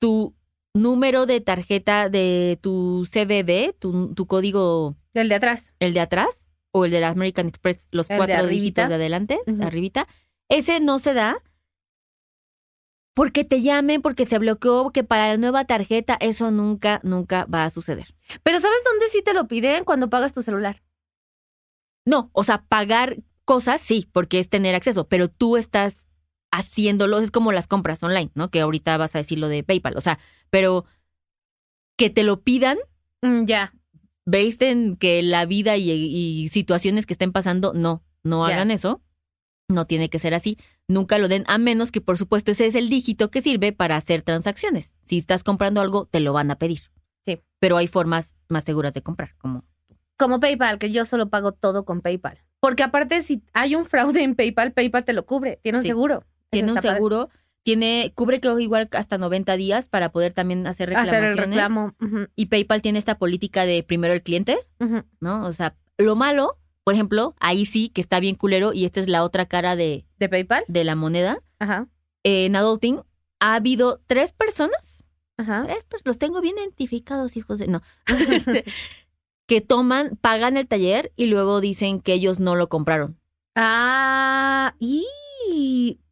tu 0.00 0.34
número 0.72 1.26
de 1.26 1.42
tarjeta 1.42 2.08
de 2.08 2.58
tu 2.62 3.06
CBB, 3.06 3.74
tu, 3.78 4.14
tu 4.14 4.26
código, 4.26 4.96
El 5.12 5.28
de 5.28 5.34
atrás. 5.34 5.74
el 5.78 5.92
de 5.92 6.00
atrás, 6.00 6.48
o 6.72 6.86
el 6.86 6.90
de 6.90 7.00
la 7.00 7.10
American 7.10 7.48
Express, 7.48 7.86
los 7.90 8.08
El 8.08 8.16
cuatro 8.16 8.46
dígitos 8.46 8.88
de 8.88 8.94
adelante, 8.94 9.40
de 9.44 9.62
arribita, 9.62 10.08
ese 10.48 10.80
no 10.80 10.98
se 11.00 11.12
da 11.12 11.42
porque 13.14 13.44
te 13.44 13.60
llamen, 13.60 14.00
porque 14.00 14.24
se 14.24 14.38
bloqueó, 14.38 14.92
que 14.92 15.04
para 15.04 15.28
la 15.28 15.36
nueva 15.36 15.66
tarjeta, 15.66 16.16
eso 16.20 16.50
nunca, 16.50 17.00
nunca 17.02 17.44
va 17.44 17.66
a 17.66 17.70
suceder. 17.70 18.14
Pero 18.42 18.58
¿sabes 18.58 18.78
dónde 18.86 19.10
sí 19.10 19.20
te 19.22 19.34
lo 19.34 19.48
piden? 19.48 19.84
Cuando 19.84 20.08
pagas 20.08 20.32
tu 20.32 20.40
celular. 20.40 20.82
No, 22.06 22.30
o 22.32 22.42
sea, 22.42 22.64
pagar 22.64 23.18
cosas 23.44 23.82
sí, 23.82 24.08
porque 24.12 24.38
es 24.38 24.48
tener 24.48 24.74
acceso, 24.74 25.08
pero 25.08 25.28
tú 25.28 25.58
estás 25.58 26.05
haciéndolo, 26.56 27.18
es 27.18 27.30
como 27.30 27.52
las 27.52 27.66
compras 27.66 28.02
online, 28.02 28.30
¿no? 28.34 28.50
Que 28.50 28.60
ahorita 28.60 28.96
vas 28.96 29.14
a 29.14 29.18
decir 29.18 29.38
lo 29.38 29.48
de 29.48 29.62
PayPal, 29.64 29.96
o 29.96 30.00
sea, 30.00 30.18
pero 30.50 30.84
que 31.96 32.10
te 32.10 32.22
lo 32.22 32.42
pidan, 32.42 32.78
Mm, 33.22 33.44
ya. 33.46 33.72
veis 34.26 34.60
en 34.60 34.96
que 34.96 35.22
la 35.22 35.46
vida 35.46 35.76
y, 35.76 35.90
y 35.90 36.48
situaciones 36.50 37.06
que 37.06 37.14
estén 37.14 37.32
pasando, 37.32 37.72
no, 37.74 38.02
no 38.22 38.44
hagan 38.44 38.70
eso. 38.70 39.02
No 39.68 39.86
tiene 39.86 40.08
que 40.10 40.18
ser 40.20 40.32
así. 40.34 40.58
Nunca 40.86 41.18
lo 41.18 41.26
den, 41.26 41.42
a 41.48 41.58
menos 41.58 41.90
que, 41.90 42.00
por 42.00 42.16
supuesto, 42.18 42.52
ese 42.52 42.66
es 42.66 42.76
el 42.76 42.88
dígito 42.88 43.30
que 43.32 43.42
sirve 43.42 43.72
para 43.72 43.96
hacer 43.96 44.22
transacciones. 44.22 44.94
Si 45.04 45.18
estás 45.18 45.42
comprando 45.42 45.80
algo, 45.80 46.06
te 46.06 46.20
lo 46.20 46.32
van 46.32 46.50
a 46.52 46.58
pedir. 46.58 46.82
Sí. 47.24 47.40
Pero 47.58 47.76
hay 47.76 47.88
formas 47.88 48.36
más 48.48 48.62
seguras 48.62 48.94
de 48.94 49.02
comprar, 49.02 49.34
como 49.38 49.64
Como 50.18 50.38
PayPal, 50.38 50.78
que 50.78 50.92
yo 50.92 51.04
solo 51.04 51.28
pago 51.30 51.50
todo 51.52 51.84
con 51.84 52.00
PayPal. 52.00 52.38
Porque 52.60 52.82
aparte, 52.84 53.22
si 53.22 53.42
hay 53.54 53.74
un 53.74 53.84
fraude 53.86 54.22
en 54.22 54.34
PayPal, 54.36 54.72
PayPal 54.72 55.04
te 55.04 55.12
lo 55.12 55.26
cubre. 55.26 55.58
Tiene 55.62 55.78
un 55.78 55.82
Sí. 55.82 55.88
seguro. 55.88 56.24
Tiene 56.50 56.72
un 56.72 56.76
padre. 56.76 56.90
seguro, 56.94 57.28
tiene, 57.62 58.12
cubre 58.14 58.40
creo 58.40 58.58
igual 58.60 58.88
hasta 58.92 59.18
90 59.18 59.56
días 59.56 59.88
para 59.88 60.12
poder 60.12 60.32
también 60.32 60.66
hacer 60.66 60.96
Hacer 60.96 61.06
reclamaciones. 61.22 61.30
el 61.38 61.50
reclamo. 61.50 61.94
Ujú, 62.00 62.28
Y 62.36 62.46
PayPal 62.46 62.80
tiene 62.82 62.98
esta 62.98 63.18
política 63.18 63.64
de 63.66 63.82
primero 63.82 64.14
el 64.14 64.22
cliente. 64.22 64.56
¿no? 65.20 65.44
O 65.46 65.52
sea, 65.52 65.74
lo 65.98 66.14
malo, 66.14 66.58
por 66.84 66.94
ejemplo, 66.94 67.34
ahí 67.40 67.66
sí 67.66 67.88
que 67.88 68.00
está 68.00 68.20
bien 68.20 68.36
culero 68.36 68.72
y 68.72 68.84
esta 68.84 69.00
es 69.00 69.08
la 69.08 69.24
otra 69.24 69.46
cara 69.46 69.74
de, 69.76 70.06
¿De 70.18 70.28
PayPal? 70.28 70.64
de 70.68 70.84
la 70.84 70.94
moneda. 70.94 71.42
Ajá. 71.58 71.88
En 72.22 72.54
Adulting 72.56 73.00
ha 73.40 73.54
habido 73.54 74.00
tres 74.06 74.32
personas, 74.32 75.02
Ajá. 75.36 75.64
tres 75.64 75.84
los 76.04 76.18
tengo 76.18 76.40
bien 76.40 76.54
identificados, 76.58 77.36
hijos 77.36 77.58
de... 77.58 77.66
No. 77.66 77.82
Este, 78.30 78.64
que 79.46 79.60
toman, 79.60 80.16
pagan 80.20 80.56
el 80.56 80.66
taller 80.66 81.12
y 81.16 81.26
luego 81.26 81.60
dicen 81.60 82.00
que 82.00 82.12
ellos 82.12 82.40
no 82.40 82.54
lo 82.56 82.68
compraron. 82.68 83.18
Ah, 83.56 84.74
y 84.78 85.06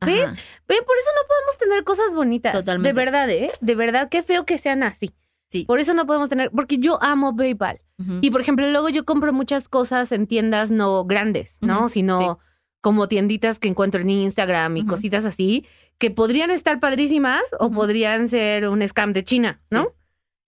¿Ven? 0.01 0.35
Ven, 0.69 0.85
por 0.85 0.97
eso 0.99 1.11
no 1.15 1.29
podemos 1.29 1.59
tener 1.59 1.85
cosas 1.85 2.15
bonitas. 2.15 2.53
Totalmente. 2.53 2.89
De 2.89 3.05
verdad, 3.05 3.31
¿eh? 3.31 3.53
De 3.61 3.75
verdad, 3.75 4.09
qué 4.09 4.23
feo 4.23 4.45
que 4.45 4.59
sean 4.59 4.83
así. 4.83 5.11
Sí. 5.51 5.65
Por 5.65 5.81
eso 5.81 5.95
no 5.95 6.07
podemos 6.07 6.29
tener, 6.29 6.51
porque 6.51 6.79
yo 6.79 7.03
amo 7.03 7.35
PayPal. 7.37 7.81
Y 8.21 8.33
por 8.33 8.41
ejemplo, 8.41 8.69
luego 8.69 8.89
yo 8.89 9.05
compro 9.05 9.33
muchas 9.33 9.69
cosas 9.69 10.11
en 10.11 10.27
tiendas 10.27 10.73
no 10.73 11.05
grandes, 11.05 11.59
¿no? 11.61 11.89
Sino 11.89 12.41
como 12.81 13.07
tienditas 13.07 13.61
que 13.61 13.69
encuentro 13.69 14.01
en 14.01 14.11
Instagram 14.11 14.77
y 14.79 14.85
cositas 14.85 15.25
así, 15.25 15.65
que 15.99 16.11
podrían 16.11 16.51
estar 16.51 16.81
padrísimas 16.81 17.43
o 17.61 17.71
podrían 17.71 18.29
ser 18.29 18.69
un 18.69 18.87
scam 18.87 19.13
de 19.13 19.23
China, 19.23 19.63
¿no? 19.71 19.83
Sí. 19.83 19.89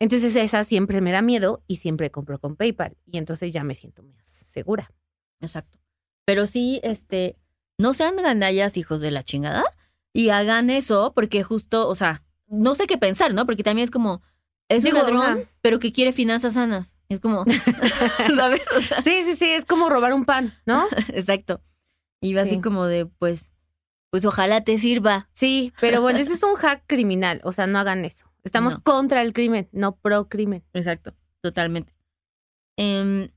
Entonces 0.00 0.34
esa 0.34 0.64
siempre 0.64 1.00
me 1.00 1.12
da 1.12 1.22
miedo 1.22 1.62
y 1.68 1.76
siempre 1.76 2.10
compro 2.10 2.40
con 2.40 2.56
PayPal. 2.56 2.96
Y 3.06 3.18
entonces 3.18 3.52
ya 3.52 3.62
me 3.62 3.76
siento 3.76 4.02
más 4.02 4.28
segura. 4.28 4.90
Exacto. 5.40 5.78
Pero 6.26 6.44
sí, 6.46 6.80
este, 6.82 7.36
no 7.78 7.94
sean 7.94 8.16
gandallas, 8.16 8.76
hijos 8.76 9.00
de 9.00 9.10
la 9.10 9.22
chingada, 9.22 9.64
y 10.12 10.28
hagan 10.28 10.68
eso 10.68 11.12
porque 11.14 11.42
justo, 11.42 11.88
o 11.88 11.94
sea, 11.94 12.22
no 12.48 12.74
sé 12.74 12.86
qué 12.86 12.98
pensar, 12.98 13.32
¿no? 13.32 13.46
Porque 13.46 13.62
también 13.62 13.84
es 13.84 13.90
como, 13.90 14.20
es 14.68 14.82
Digo, 14.82 14.98
un 14.98 15.04
o 15.04 15.08
ladrón, 15.10 15.36
sea- 15.38 15.48
pero 15.62 15.78
que 15.78 15.92
quiere 15.92 16.12
finanzas 16.12 16.52
sanas. 16.54 16.96
Es 17.08 17.20
como, 17.20 17.44
¿sabes? 18.36 18.60
O 18.76 18.80
sea, 18.80 19.02
Sí, 19.02 19.22
sí, 19.24 19.36
sí, 19.36 19.48
es 19.48 19.64
como 19.64 19.88
robar 19.88 20.12
un 20.12 20.24
pan, 20.26 20.52
¿no? 20.66 20.84
exacto. 21.14 21.62
Y 22.20 22.34
va 22.34 22.42
así 22.42 22.56
Sí. 22.56 22.60
como 22.60 22.84
de, 22.86 23.06
pues, 23.06 23.52
Pues 24.10 24.24
ojalá 24.24 24.62
te 24.62 24.78
sirva. 24.78 25.28
Sí, 25.34 25.72
pero 25.80 26.00
bueno, 26.00 26.18
ese 26.20 26.32
es 26.34 26.42
un 26.42 26.54
hack 26.54 26.84
criminal. 26.86 27.40
O 27.44 27.52
sea, 27.52 27.66
no 27.66 27.78
hagan 27.78 28.04
eso. 28.04 28.24
Estamos 28.44 28.74
No. 28.74 28.82
contra 28.82 29.20
el 29.22 29.32
crimen, 29.32 29.68
no 29.72 29.96
pro 29.96 30.28
crimen. 30.28 30.64
Exacto, 30.72 31.14
totalmente. 31.42 31.92
Em, 32.76 33.28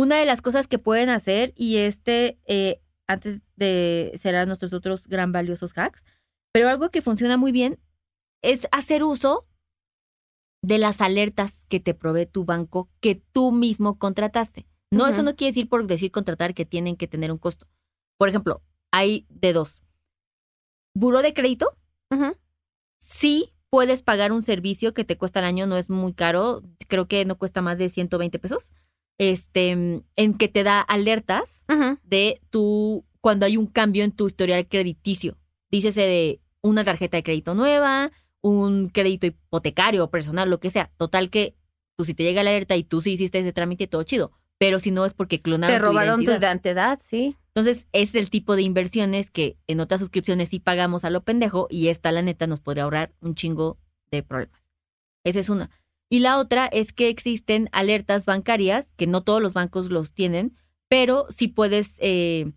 una 0.00 0.16
de 0.16 0.24
las 0.24 0.40
cosas 0.40 0.66
que 0.66 0.78
pueden 0.78 1.10
hacer, 1.10 1.52
y 1.56 1.76
este, 1.76 2.38
eh, 2.46 2.80
antes 3.06 3.42
de 3.56 4.12
cerrar 4.18 4.46
nuestros 4.46 4.72
otros 4.72 5.06
gran 5.06 5.30
valiosos 5.30 5.72
hacks, 5.76 6.04
pero 6.52 6.68
algo 6.68 6.90
que 6.90 7.02
funciona 7.02 7.36
muy 7.36 7.52
bien 7.52 7.78
es 8.42 8.66
hacer 8.72 9.04
uso 9.04 9.46
de 10.62 10.78
las 10.78 11.02
alertas 11.02 11.52
que 11.68 11.80
te 11.80 11.94
provee 11.94 12.24
tu 12.24 12.44
banco 12.44 12.88
que 13.00 13.14
tú 13.14 13.52
mismo 13.52 13.98
contrataste. 13.98 14.66
No, 14.90 15.06
eso 15.06 15.22
no 15.22 15.36
quiere 15.36 15.52
decir 15.52 15.68
por 15.68 15.86
decir 15.86 16.10
contratar 16.10 16.54
que 16.54 16.64
tienen 16.64 16.96
que 16.96 17.06
tener 17.06 17.30
un 17.30 17.38
costo. 17.38 17.68
Por 18.18 18.28
ejemplo, 18.28 18.62
hay 18.90 19.26
de 19.28 19.52
dos. 19.52 19.82
Buró 20.94 21.22
de 21.22 21.34
crédito, 21.34 21.76
sí 23.00 23.52
puedes 23.68 24.02
pagar 24.02 24.32
un 24.32 24.42
servicio 24.42 24.94
que 24.94 25.04
te 25.04 25.16
cuesta 25.16 25.40
al 25.40 25.44
año, 25.44 25.66
no 25.66 25.76
es 25.76 25.90
muy 25.90 26.12
caro, 26.12 26.62
creo 26.88 27.06
que 27.06 27.24
no 27.24 27.36
cuesta 27.38 27.60
más 27.60 27.78
de 27.78 27.88
120 27.88 28.38
pesos, 28.38 28.72
este, 29.20 29.68
en 30.16 30.34
que 30.38 30.48
te 30.48 30.64
da 30.64 30.80
alertas 30.80 31.66
de 32.04 32.40
tu, 32.48 33.04
cuando 33.20 33.44
hay 33.44 33.58
un 33.58 33.66
cambio 33.66 34.02
en 34.02 34.12
tu 34.12 34.26
historial 34.26 34.66
crediticio. 34.66 35.36
Dícese 35.70 36.00
de 36.00 36.40
una 36.62 36.84
tarjeta 36.84 37.18
de 37.18 37.22
crédito 37.22 37.54
nueva, 37.54 38.12
un 38.40 38.88
crédito 38.88 39.26
hipotecario, 39.26 40.10
personal, 40.10 40.48
lo 40.48 40.58
que 40.58 40.70
sea. 40.70 40.90
Total 40.96 41.28
que, 41.28 41.54
pues 41.96 42.06
si 42.06 42.14
te 42.14 42.22
llega 42.22 42.42
la 42.42 42.48
alerta 42.48 42.76
y 42.76 42.82
tú 42.82 43.02
sí 43.02 43.12
hiciste 43.12 43.40
ese 43.40 43.52
trámite, 43.52 43.86
todo 43.86 44.04
chido. 44.04 44.32
Pero 44.56 44.78
si 44.78 44.90
no 44.90 45.04
es 45.04 45.12
porque 45.12 45.42
clonaron 45.42 45.76
Te 45.76 45.78
robaron 45.78 46.24
tu 46.24 46.30
identidad. 46.30 46.52
identidad, 46.52 47.00
sí. 47.02 47.36
Entonces, 47.54 47.86
es 47.92 48.14
el 48.14 48.30
tipo 48.30 48.56
de 48.56 48.62
inversiones 48.62 49.30
que 49.30 49.58
en 49.66 49.80
otras 49.80 50.00
suscripciones 50.00 50.48
sí 50.48 50.60
pagamos 50.60 51.04
a 51.04 51.10
lo 51.10 51.24
pendejo 51.24 51.66
y 51.68 51.88
esta, 51.88 52.10
la 52.10 52.22
neta, 52.22 52.46
nos 52.46 52.60
podría 52.60 52.84
ahorrar 52.84 53.12
un 53.20 53.34
chingo 53.34 53.76
de 54.10 54.22
problemas. 54.22 54.62
Esa 55.24 55.40
es 55.40 55.50
una. 55.50 55.68
Y 56.12 56.18
la 56.18 56.38
otra 56.38 56.66
es 56.66 56.92
que 56.92 57.08
existen 57.08 57.68
alertas 57.72 58.26
bancarias, 58.26 58.92
que 58.96 59.06
no 59.06 59.22
todos 59.22 59.40
los 59.40 59.52
bancos 59.54 59.90
los 59.90 60.12
tienen, 60.12 60.56
pero 60.88 61.26
sí 61.30 61.46
puedes 61.46 61.94
eh, 61.98 62.52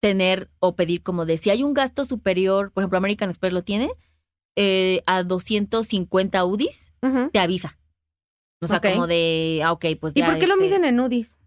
tener 0.00 0.50
o 0.58 0.74
pedir 0.74 1.02
como 1.02 1.26
de 1.26 1.38
si 1.38 1.50
hay 1.50 1.62
un 1.62 1.74
gasto 1.74 2.04
superior, 2.04 2.72
por 2.72 2.82
ejemplo, 2.82 2.98
American 2.98 3.30
Express 3.30 3.52
lo 3.52 3.62
tiene, 3.62 3.90
eh, 4.56 5.02
a 5.06 5.22
250 5.22 6.44
UDIs, 6.44 6.92
Ujú. 7.02 7.30
te 7.30 7.38
avisa. 7.38 7.78
O 8.60 8.66
sea, 8.66 8.80
como 8.80 9.06
de, 9.06 9.60
ah, 9.64 9.72
ok, 9.72 9.84
pues 10.00 10.16
¿Y 10.16 10.20
ya, 10.20 10.26
por 10.26 10.38
qué 10.38 10.46
lo 10.46 10.54
este, 10.54 10.64
miden 10.66 10.84
en 10.84 10.98
UDIs? 11.00 11.38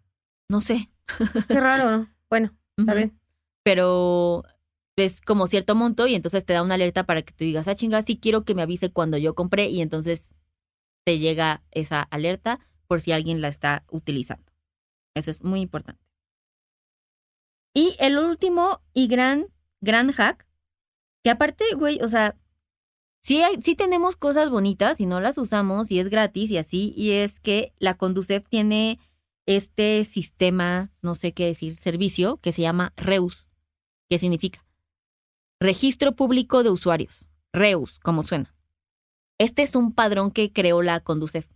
No 0.49 0.61
sé. 0.61 0.89
Qué 1.47 1.59
raro, 1.59 1.91
¿no? 1.97 2.13
Bueno, 2.29 2.57
está 2.77 2.93
Ujú. 2.93 2.97
bien. 2.97 3.19
pero 3.63 4.43
es 4.95 5.21
como 5.21 5.47
cierto 5.47 5.75
monto 5.75 6.07
y 6.07 6.15
entonces 6.15 6.45
te 6.45 6.53
da 6.53 6.63
una 6.63 6.75
alerta 6.75 7.05
para 7.05 7.21
que 7.21 7.33
tú 7.33 7.43
digas, 7.43 7.67
ah, 7.67 7.75
chinga, 7.75 8.01
sí 8.01 8.17
quiero 8.17 8.45
que 8.45 8.55
me 8.55 8.61
avise 8.61 8.89
cuando 8.91 9.17
yo 9.17 9.35
compré 9.35 9.67
y 9.69 9.81
entonces 9.81 10.33
te 11.07 11.19
llega 11.19 11.63
esa 11.71 12.01
alerta 12.01 12.59
por 12.85 12.99
si 12.99 13.13
alguien 13.13 13.39
la 13.39 13.47
está 13.47 13.85
utilizando. 13.89 14.51
Eso 15.15 15.31
es 15.31 15.41
muy 15.41 15.61
importante. 15.61 16.05
Y 17.73 17.95
el 17.99 18.17
último 18.17 18.81
y 18.93 19.07
gran, 19.07 19.47
gran 19.79 20.11
hack, 20.11 20.45
que 21.23 21.29
aparte, 21.29 21.63
güey, 21.77 22.01
o 22.01 22.09
sea, 22.09 22.35
sí, 23.23 23.41
sí 23.61 23.73
tenemos 23.73 24.17
cosas 24.17 24.49
bonitas 24.49 24.99
y 24.99 25.05
no 25.05 25.21
las 25.21 25.37
usamos 25.37 25.91
y 25.91 26.01
es 26.01 26.09
gratis 26.09 26.51
y 26.51 26.57
así, 26.57 26.93
y 26.97 27.11
es 27.11 27.39
que 27.39 27.71
la 27.77 27.95
Conducef 27.95 28.45
tiene 28.49 28.99
este 29.45 30.03
sistema, 30.03 30.91
no 31.01 31.15
sé 31.15 31.31
qué 31.31 31.45
decir, 31.45 31.77
servicio 31.77 32.35
que 32.41 32.51
se 32.51 32.63
llama 32.63 32.91
REUS. 32.97 33.47
¿Qué 34.09 34.17
significa? 34.17 34.65
Registro 35.61 36.17
Público 36.17 36.63
de 36.63 36.69
Usuarios. 36.69 37.23
REUS, 37.53 37.97
como 37.99 38.23
suena. 38.23 38.56
Este 39.39 39.63
es 39.63 39.75
un 39.75 39.93
padrón 39.93 40.31
que 40.31 40.51
creó 40.51 40.81
la 40.81 40.99
Conducef. 40.99 41.47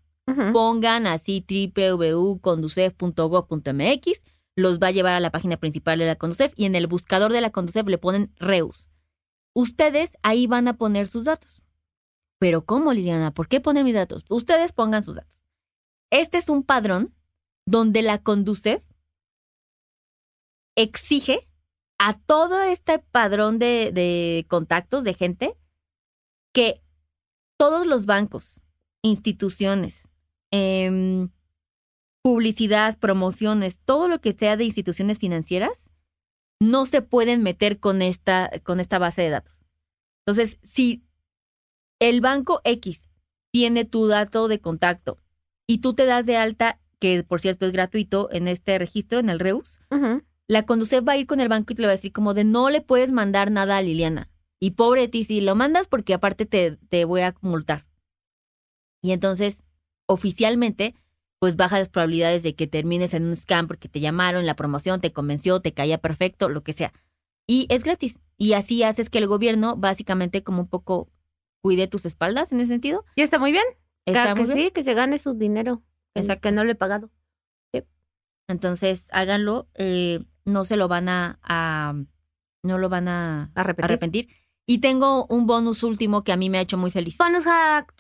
Pongan 0.54 1.08
así 1.08 1.44
www.conducef.gov.mx, 1.76 4.24
los 4.56 4.80
va 4.80 4.88
a 4.88 4.92
llevar 4.92 5.14
a 5.14 5.20
la 5.20 5.32
página 5.32 5.58
principal 5.58 6.00
de 6.00 6.06
la 6.06 6.16
Conducef 6.16 6.54
y 6.56 6.64
en 6.66 6.76
el 6.76 6.88
buscador 6.88 7.34
de 7.34 7.42
la 7.42 7.50
Conducef 7.50 7.86
le 7.88 7.98
ponen 7.98 8.34
REUS. 8.38 8.88
Ustedes 9.54 10.12
ahí 10.24 10.48
van 10.48 10.70
a 10.70 10.78
poner 10.78 11.08
sus 11.08 11.26
datos. 11.26 11.64
Pero 12.40 12.66
¿cómo, 12.66 12.94
Liliana? 12.94 13.32
¿Por 13.32 13.50
qué 13.50 13.60
poner 13.60 13.84
mis 13.84 13.94
datos? 13.94 14.24
Ustedes 14.30 14.72
pongan 14.72 15.04
sus 15.04 15.16
datos. 15.16 15.44
Este 16.12 16.38
es 16.38 16.48
un 16.50 16.64
padrón 16.64 17.14
donde 17.66 18.02
la 18.02 18.24
Conducef 18.24 18.82
exige 20.78 21.50
a 22.00 22.18
todo 22.20 22.62
este 22.64 23.00
padrón 23.00 23.60
de, 23.60 23.92
de 23.94 24.46
contactos 24.48 25.04
de 25.04 25.14
gente 25.14 25.58
que 26.54 26.82
todos 27.62 27.86
los 27.86 28.08
bancos, 28.08 28.60
instituciones, 29.04 30.08
em, 30.50 31.30
publicidad, 32.24 32.98
promociones, 32.98 33.78
todo 33.86 34.08
lo 34.08 34.20
que 34.20 34.34
sea 34.34 34.58
de 34.58 34.64
instituciones 34.64 35.20
financieras, 35.20 35.92
no 36.60 36.88
se 36.88 37.04
pueden 37.04 37.44
meter 37.44 37.80
con 37.80 38.02
esta, 38.02 38.50
con 38.64 38.80
esta 38.80 38.98
base 38.98 39.22
de 39.22 39.30
datos. 39.30 39.64
Entonces, 40.26 40.58
si 40.64 41.04
el 42.00 42.20
banco 42.20 42.62
X 42.64 43.08
tiene 43.52 43.86
tu 43.86 44.08
dato 44.08 44.48
de 44.48 44.60
contacto 44.60 45.20
y 45.68 45.82
tú 45.82 45.94
te 45.94 46.08
das 46.08 46.26
de 46.26 46.38
alta, 46.38 46.80
que 46.98 47.24
por 47.24 47.42
cierto 47.42 47.68
es 47.68 47.74
gratuito 47.74 48.28
en 48.32 48.48
este 48.48 48.80
registro, 48.80 49.20
en 49.20 49.30
el 49.30 49.40
REUS, 49.40 49.82
la 50.48 50.66
Conducef 50.66 51.08
va 51.08 51.12
a 51.14 51.18
ir 51.18 51.28
con 51.28 51.40
el 51.40 51.48
banco 51.48 51.74
y 51.74 51.76
te 51.76 51.84
le 51.84 51.90
va 51.90 51.94
a 51.94 51.96
decir 51.96 52.12
como 52.12 52.34
de 52.34 52.44
no 52.44 52.72
le 52.72 52.82
puedes 52.82 53.12
mandar 53.12 53.52
nada 53.52 53.78
a 53.78 53.84
Liliana. 53.84 54.31
Y 54.62 54.72
pobre 54.72 55.02
de 55.02 55.08
ti, 55.08 55.24
si 55.24 55.42
lo 55.42 55.56
mandas 55.56 55.88
porque 55.88 56.14
aparte 56.14 56.46
te, 56.46 56.78
te 56.90 57.04
voy 57.06 57.22
a 57.22 57.34
multar. 57.42 57.88
Y 59.02 59.12
entonces, 59.12 59.64
oficialmente, 60.08 60.94
pues 61.40 61.56
baja 61.56 61.80
las 61.80 61.90
probabilidades 61.90 62.44
de 62.44 62.56
que 62.56 62.68
termines 62.68 63.16
en 63.16 63.24
un 63.26 63.36
scam 63.36 63.66
porque 63.68 63.90
te 63.90 64.00
llamaron, 64.00 64.46
la 64.46 64.56
promoción 64.56 65.02
te 65.02 65.12
convenció, 65.12 65.60
te 65.62 65.74
caía 65.74 65.98
perfecto, 65.98 66.48
lo 66.50 66.62
que 66.64 66.74
sea. 66.74 66.94
Y 67.48 67.66
es 67.70 67.84
gratis. 67.84 68.20
Y 68.38 68.54
así 68.54 68.84
haces 68.84 69.10
que 69.10 69.18
el 69.18 69.26
gobierno 69.28 69.76
básicamente 69.78 70.44
como 70.44 70.62
un 70.62 70.68
poco 70.70 71.10
cuide 71.64 71.88
tus 71.88 72.06
espaldas 72.06 72.52
en 72.52 72.60
ese 72.60 72.68
sentido. 72.74 73.04
Y 73.16 73.22
está 73.24 73.40
muy 73.40 73.52
bien. 73.52 73.66
Está 74.06 74.34
que 74.36 74.42
muy 74.42 74.54
bien. 74.54 74.58
sí, 74.68 74.72
que 74.72 74.84
se 74.84 74.94
gane 74.94 75.18
su 75.18 75.34
dinero. 75.34 75.82
Exacto. 76.14 76.50
Que 76.50 76.52
no 76.52 76.64
le 76.64 76.74
he 76.74 76.76
pagado. 76.76 77.10
Entonces, 78.48 79.08
háganlo. 79.14 79.70
eh, 79.76 80.24
no 80.44 80.66
se 80.66 80.76
lo 80.76 80.88
van 80.88 81.08
a, 81.08 81.40
a- 81.44 81.94
no 82.64 82.78
lo 82.78 82.90
van 82.90 83.08
a 83.08 83.52
A 83.56 83.64
repetir. 83.64 83.86
arrepentir. 83.86 84.30
Y 84.66 84.80
tengo 84.80 85.26
un 85.28 85.48
bonus 85.48 85.84
último 85.84 86.24
que 86.24 86.32
a 86.32 86.38
mí 86.38 86.50
me 86.50 86.58
ha 86.58 86.62
hecho 86.62 86.78
muy 86.78 86.92
feliz. 86.92 87.18
Bonus 87.18 87.46
hack. 87.46 87.94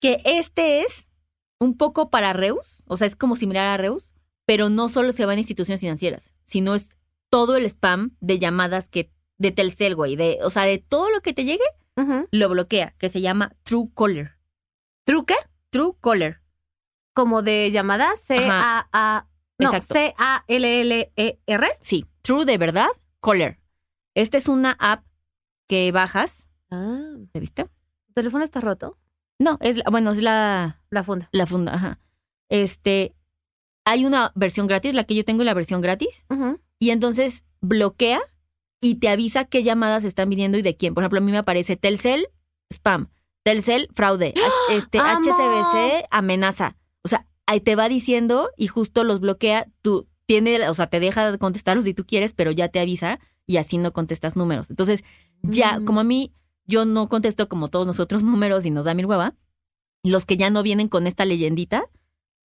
Que 0.00 0.20
este 0.24 0.80
es 0.82 1.10
un 1.58 1.76
poco 1.76 2.08
para 2.10 2.32
Reus, 2.32 2.82
o 2.86 2.96
sea, 2.96 3.06
es 3.06 3.16
como 3.16 3.36
similar 3.36 3.66
a 3.66 3.76
Reus, 3.76 4.10
pero 4.46 4.70
no 4.70 4.88
solo 4.88 5.12
se 5.12 5.26
va 5.26 5.34
en 5.34 5.40
instituciones 5.40 5.80
financieras, 5.80 6.32
sino 6.46 6.74
es 6.74 6.96
todo 7.28 7.56
el 7.56 7.66
spam 7.66 8.16
de 8.20 8.38
llamadas 8.38 8.88
que 8.88 9.12
de 9.36 9.52
Telcel, 9.52 9.94
güey, 9.94 10.16
de, 10.16 10.38
o 10.42 10.50
sea, 10.50 10.64
de 10.64 10.78
todo 10.78 11.10
lo 11.10 11.20
que 11.20 11.32
te 11.32 11.44
llegue, 11.44 11.64
lo 12.30 12.48
bloquea, 12.48 12.94
que 12.98 13.10
se 13.10 13.20
llama 13.20 13.54
True 13.62 13.90
Caller. 13.94 14.38
¿Truque? 15.04 15.34
True 15.68 15.92
Caller. 16.00 16.40
Como 17.12 17.42
de 17.42 17.70
llamada. 17.70 18.16
C-A-A. 18.16 19.26
No, 19.58 19.66
Exacto. 19.66 19.94
C-A-L-L-E-R. 19.94 21.68
Sí, 21.82 22.06
True 22.22 22.44
de 22.46 22.56
verdad, 22.56 22.88
Caller. 23.20 23.59
Esta 24.14 24.38
es 24.38 24.48
una 24.48 24.72
app 24.78 25.04
que 25.68 25.90
bajas, 25.92 26.46
Ah. 26.70 27.14
¿te 27.32 27.40
viste? 27.40 27.64
¿Tu 27.64 28.12
teléfono 28.14 28.44
está 28.44 28.60
roto? 28.60 28.98
No, 29.38 29.56
es 29.60 29.76
la- 29.78 29.84
bueno, 29.90 30.10
es 30.10 30.20
la 30.22 30.80
La 30.90 31.02
funda. 31.04 31.28
la 31.32 31.46
funda, 31.46 31.74
ajá. 31.74 31.98
Este 32.48 33.14
hay 33.86 34.04
una 34.04 34.30
versión 34.34 34.66
gratis, 34.66 34.92
la 34.94 35.04
que 35.04 35.14
yo 35.14 35.24
tengo 35.24 35.42
es 35.42 35.46
la 35.46 35.54
versión 35.54 35.80
gratis 35.80 36.26
Ujú. 36.28 36.60
y 36.78 36.90
entonces 36.90 37.44
bloquea 37.60 38.20
y 38.80 38.96
te 38.96 39.08
avisa 39.08 39.44
qué 39.46 39.62
llamadas 39.62 40.04
están 40.04 40.28
viniendo 40.30 40.58
y 40.58 40.62
de 40.62 40.76
quién. 40.76 40.94
Por 40.94 41.02
ejemplo, 41.02 41.18
a 41.18 41.22
mí 41.22 41.32
me 41.32 41.38
aparece 41.38 41.76
Telcel 41.76 42.26
spam, 42.72 43.08
Telcel 43.42 43.88
fraude, 43.94 44.34
H- 44.36 44.76
este 44.76 44.98
¡Amo! 44.98 45.20
HCBC 45.20 46.06
amenaza. 46.10 46.76
O 47.02 47.08
sea, 47.08 47.26
ahí 47.46 47.60
te 47.60 47.74
va 47.76 47.88
diciendo 47.88 48.50
y 48.56 48.66
justo 48.68 49.02
los 49.04 49.20
bloquea, 49.20 49.66
tú 49.82 50.06
tiene, 50.26 50.68
o 50.68 50.74
sea, 50.74 50.86
te 50.88 51.00
deja 51.00 51.32
de 51.32 51.38
contestarlos 51.38 51.84
si 51.84 51.94
tú 51.94 52.04
quieres, 52.06 52.34
pero 52.34 52.50
ya 52.52 52.68
te 52.68 52.78
avisa 52.80 53.18
y 53.50 53.56
así 53.56 53.78
no 53.78 53.92
contestas 53.92 54.36
números. 54.36 54.70
Entonces, 54.70 55.02
ya, 55.42 55.78
Mm. 55.80 55.84
como 55.84 56.00
a 56.00 56.04
mí, 56.04 56.32
yo 56.66 56.84
no 56.84 57.08
contesto 57.08 57.48
como 57.48 57.68
todos 57.68 57.86
nosotros 57.86 58.22
números 58.24 58.64
y 58.64 58.70
nos 58.70 58.84
da 58.84 58.94
mil 58.94 59.06
hueva. 59.06 59.34
Los 60.04 60.24
que 60.24 60.36
ya 60.36 60.50
no 60.50 60.62
vienen 60.62 60.88
con 60.88 61.06
esta 61.06 61.24
leyendita, 61.24 61.82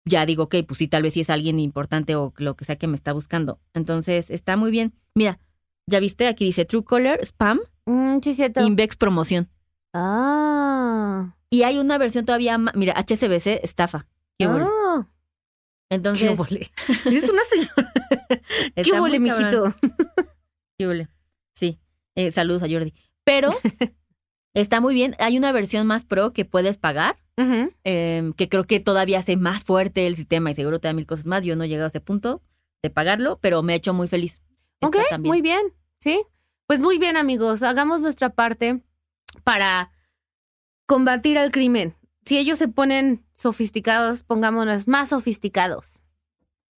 ya 0.04 0.24
digo, 0.26 0.44
ok, 0.44 0.56
pues 0.66 0.78
sí, 0.78 0.86
tal 0.88 1.02
vez 1.02 1.14
sí 1.14 1.20
es 1.22 1.30
alguien 1.30 1.58
importante 1.60 2.14
o 2.16 2.32
lo 2.36 2.54
que 2.56 2.64
sea 2.64 2.76
que 2.76 2.86
me 2.86 2.96
está 2.96 3.12
buscando. 3.12 3.58
Entonces, 3.74 4.30
está 4.30 4.56
muy 4.56 4.70
bien. 4.70 4.94
Mira, 5.14 5.38
ya 5.86 5.98
viste, 6.00 6.28
aquí 6.28 6.44
dice 6.44 6.64
True 6.64 6.84
Caller, 6.84 7.20
Spam, 7.24 7.58
Mm, 7.84 8.18
sí, 8.22 8.36
cierto. 8.36 8.60
Invex 8.60 8.94
Promoción. 8.96 9.48
Ah. 9.92 11.34
Y 11.50 11.64
hay 11.64 11.78
una 11.78 11.98
versión 11.98 12.24
todavía 12.24 12.56
más, 12.58 12.74
mira, 12.76 12.94
HCBC, 12.96 13.60
estafa. 13.64 14.06
Qué. 14.38 14.46
Ah. 14.46 15.06
Entonces, 15.90 16.38
¿Qué? 16.48 16.70
Es 17.06 17.28
una 17.28 17.42
señora. 17.50 17.92
¿Qué 18.76 18.90
cabrón. 18.90 19.22
mijito? 19.22 19.64
Sí. 21.54 21.78
Eh, 22.14 22.30
saludos 22.30 22.62
a 22.62 22.68
Jordi. 22.68 22.94
Pero 23.24 23.50
está 24.54 24.80
muy 24.80 24.94
bien. 24.94 25.16
Hay 25.18 25.38
una 25.38 25.52
versión 25.52 25.86
más 25.86 26.04
pro 26.04 26.32
que 26.32 26.44
puedes 26.44 26.78
pagar, 26.78 27.16
em, 27.84 28.32
que 28.32 28.48
creo 28.48 28.64
que 28.64 28.80
todavía 28.80 29.18
hace 29.18 29.36
más 29.36 29.64
fuerte 29.64 30.06
el 30.06 30.16
sistema 30.16 30.50
y 30.50 30.54
seguro 30.54 30.80
te 30.80 30.88
da 30.88 30.94
mil 30.94 31.06
cosas 31.06 31.26
más. 31.26 31.42
Yo 31.42 31.56
no 31.56 31.64
he 31.64 31.68
llegado 31.68 31.86
a 31.86 31.88
ese 31.88 32.00
punto 32.00 32.42
de 32.82 32.90
pagarlo, 32.90 33.38
pero 33.40 33.62
me 33.62 33.72
ha 33.72 33.76
hecho 33.76 33.94
muy 33.94 34.08
feliz. 34.08 34.42
Ok, 34.80 34.96
muy 35.20 35.40
bien, 35.42 35.60
¿sí? 36.00 36.22
Pues 36.66 36.80
muy 36.80 36.98
bien, 36.98 37.16
amigos, 37.16 37.62
hagamos 37.62 38.00
nuestra 38.00 38.30
parte 38.30 38.82
para 39.44 39.92
combatir 40.86 41.38
al 41.38 41.50
crimen. 41.50 41.94
Si 42.24 42.38
ellos 42.38 42.58
se 42.58 42.68
ponen 42.68 43.24
sofisticados, 43.34 44.22
pongámonos 44.22 44.88
más 44.88 45.08
sofisticados. 45.10 46.02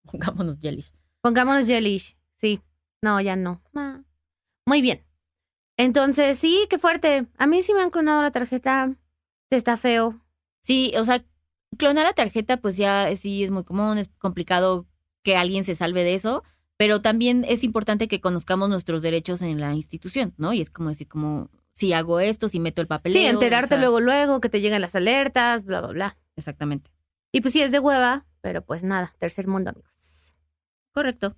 Pongámonos 0.04 0.60
jellish. 0.60 0.94
Pongámonos 1.22 1.66
jellish, 1.66 2.18
sí. 2.38 2.62
No, 3.04 3.20
ya 3.20 3.36
no. 3.36 3.62
Muy 4.66 4.82
bien. 4.82 5.04
Entonces, 5.76 6.40
sí, 6.40 6.66
qué 6.70 6.80
fuerte. 6.80 7.28
A 7.38 7.48
mí 7.48 7.62
sí 7.62 7.74
me 7.74 7.82
han 7.82 7.90
clonado 7.90 8.22
la 8.22 8.32
tarjeta. 8.32 8.96
Está 9.50 9.76
feo. 9.76 10.22
Sí, 10.64 10.94
o 10.98 11.04
sea, 11.04 11.22
clonar 11.78 12.06
la 12.06 12.14
tarjeta, 12.14 12.56
pues 12.58 12.78
ya 12.78 13.14
sí 13.18 13.44
es 13.44 13.52
muy 13.52 13.66
común, 13.66 13.98
es 13.98 14.10
complicado 14.20 14.88
que 15.22 15.36
alguien 15.36 15.66
se 15.66 15.76
salve 15.76 16.06
de 16.06 16.14
eso, 16.14 16.44
pero 16.78 17.02
también 17.02 17.46
es 17.46 17.66
importante 17.66 18.08
que 18.08 18.22
conozcamos 18.22 18.70
nuestros 18.70 19.02
derechos 19.02 19.42
en 19.42 19.60
la 19.60 19.74
institución, 19.74 20.34
¿no? 20.38 20.54
Y 20.54 20.62
es 20.62 20.70
como 20.70 20.88
decir, 20.88 21.10
como, 21.10 21.50
si 21.74 21.92
hago 21.92 22.22
esto, 22.22 22.48
si 22.48 22.62
meto 22.62 22.82
el 22.82 22.88
papeleo. 22.88 23.22
Sí, 23.22 23.28
enterarte 23.28 23.66
o 23.66 23.68
sea, 23.68 23.78
luego, 23.80 24.00
luego, 24.00 24.40
que 24.40 24.48
te 24.48 24.62
lleguen 24.62 24.82
las 24.82 24.96
alertas, 24.96 25.66
bla, 25.66 25.82
bla, 25.82 25.90
bla. 25.92 26.18
Exactamente. 26.38 26.90
Y 27.34 27.42
pues 27.42 27.52
sí, 27.54 27.62
es 27.62 27.72
de 27.74 27.80
hueva, 27.80 28.26
pero 28.40 28.64
pues 28.64 28.84
nada, 28.86 29.14
tercer 29.20 29.48
mundo, 29.48 29.72
amigos. 29.72 30.34
Correcto. 30.94 31.36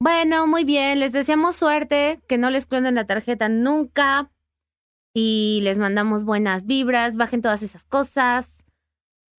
Bueno, 0.00 0.46
muy 0.46 0.64
bien. 0.64 1.00
Les 1.00 1.12
deseamos 1.12 1.56
suerte, 1.56 2.20
que 2.28 2.38
no 2.38 2.50
les 2.50 2.66
clonen 2.66 2.94
la 2.94 3.06
tarjeta 3.06 3.48
nunca. 3.48 4.30
Y 5.14 5.60
les 5.62 5.78
mandamos 5.78 6.24
buenas 6.24 6.66
vibras, 6.66 7.16
bajen 7.16 7.42
todas 7.42 7.62
esas 7.62 7.84
cosas. 7.84 8.64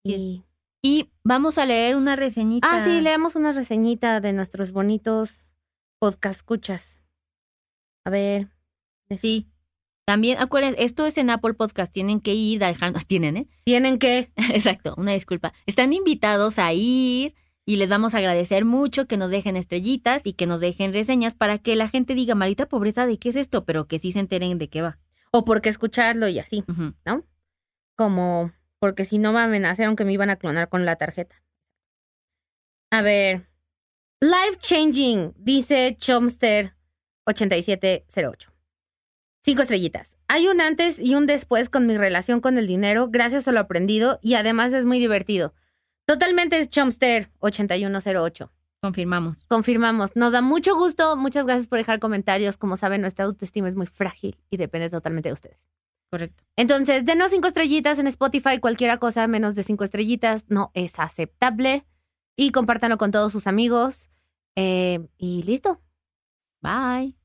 Y... 0.04 0.44
Y 0.82 1.10
vamos 1.24 1.58
a 1.58 1.66
leer 1.66 1.96
una 1.96 2.16
reseñita. 2.16 2.68
Ah, 2.70 2.86
sí, 2.86 3.02
leemos 3.02 3.36
una 3.36 3.52
reseñita 3.52 4.22
de 4.22 4.32
nuestros 4.32 4.72
bonitos 4.72 5.44
podcast 6.00 6.38
escuchas. 6.38 7.02
A 8.06 8.10
ver. 8.10 8.50
Sí. 9.18 9.50
También, 10.06 10.40
acuérdense, 10.40 10.82
esto 10.84 11.06
es 11.06 11.18
en 11.18 11.30
Apple 11.30 11.56
Podcast, 11.56 11.92
tienen 11.92 12.22
que 12.22 12.34
ir 12.34 12.64
a 12.64 12.68
dejarnos, 12.68 13.06
tienen, 13.08 13.38
¿eh? 13.38 13.48
Tienen 13.66 14.00
que. 14.00 14.32
Exacto, 14.54 14.96
una 14.98 15.12
disculpa. 15.12 15.54
Están 15.66 15.94
invitados 15.94 16.60
a 16.60 16.72
ir 16.74 17.36
y 17.68 17.76
les 17.76 17.90
vamos 17.90 18.16
a 18.16 18.20
agradecer 18.20 18.64
mucho 18.64 19.08
que 19.08 19.18
nos 19.18 19.30
dejen 19.30 19.58
estrellitas 19.58 20.26
y 20.26 20.32
que 20.32 20.48
nos 20.48 20.62
dejen 20.62 20.94
reseñas 20.94 21.36
para 21.36 21.58
que 21.58 21.76
la 21.76 21.90
gente 21.90 22.16
diga, 22.16 22.34
malita 22.34 22.70
pobreza, 22.70 23.06
¿de 23.06 23.20
qué 23.20 23.28
es 23.28 23.36
esto? 23.36 23.66
Pero 23.66 23.90
que 23.90 24.00
sí 24.00 24.14
se 24.14 24.20
enteren 24.20 24.58
de 24.58 24.70
qué 24.70 24.82
va. 24.82 25.00
O 25.32 25.44
por 25.44 25.60
qué 25.60 25.68
escucharlo 25.68 26.30
y 26.30 26.40
así. 26.40 26.64
Ujú. 26.66 26.94
Como 27.98 28.54
porque 28.80 29.04
si 29.04 29.18
no 29.18 29.34
me 29.34 29.42
amenazaron 29.42 29.98
que 29.98 30.06
me 30.06 30.14
iban 30.14 30.30
a 30.30 30.38
clonar 30.38 30.70
con 30.70 30.86
la 30.86 30.96
tarjeta. 30.96 31.44
A 32.90 33.02
ver. 33.02 33.50
Life 34.22 34.60
changing, 34.60 35.34
dice 35.38 35.98
Chomster 36.00 36.74
8708. 37.26 38.54
Cinco 39.44 39.62
estrellitas. 39.64 40.18
Hay 40.30 40.48
un 40.48 40.62
antes 40.62 41.02
y 41.02 41.16
un 41.16 41.26
después 41.26 41.70
con 41.70 41.86
mi 41.86 41.98
relación 41.98 42.40
con 42.40 42.58
el 42.58 42.66
dinero, 42.66 43.10
gracias 43.10 43.46
a 43.50 43.52
lo 43.52 43.60
aprendido, 43.60 44.20
y 44.24 44.36
además 44.36 44.72
es 44.72 44.86
muy 44.86 45.00
divertido. 45.00 45.54
Totalmente 46.08 46.58
es 46.58 46.70
Chomster 46.70 47.30
8108. 47.40 48.50
Confirmamos. 48.82 49.40
Confirmamos. 49.50 50.16
Nos 50.16 50.32
da 50.32 50.42
mucho 50.42 50.74
gusto. 50.78 51.18
Muchas 51.18 51.46
gracias 51.46 51.68
por 51.68 51.80
dejar 51.80 52.00
comentarios. 52.00 52.56
Como 52.56 52.78
saben, 52.78 53.02
nuestra 53.02 53.26
autoestima 53.26 53.68
es 53.68 53.76
muy 53.76 53.88
frágil 53.88 54.38
y 54.50 54.56
depende 54.56 54.90
totalmente 54.90 55.28
de 55.28 55.34
ustedes. 55.34 55.68
Correcto. 56.10 56.46
Entonces, 56.56 57.04
denos 57.06 57.32
cinco 57.32 57.50
estrellitas 57.50 58.00
en 58.00 58.08
Spotify. 58.08 58.60
Cualquier 58.62 58.98
cosa 59.00 59.28
menos 59.28 59.54
de 59.56 59.64
cinco 59.64 59.84
estrellitas 59.84 60.46
no 60.48 60.72
es 60.74 60.98
aceptable. 60.98 61.86
Y 62.38 62.52
compártanlo 62.52 62.98
con 62.98 63.12
todos 63.12 63.34
sus 63.34 63.46
amigos. 63.46 64.10
Eh, 64.56 65.06
y 65.18 65.44
listo. 65.44 65.82
Bye. 66.62 67.18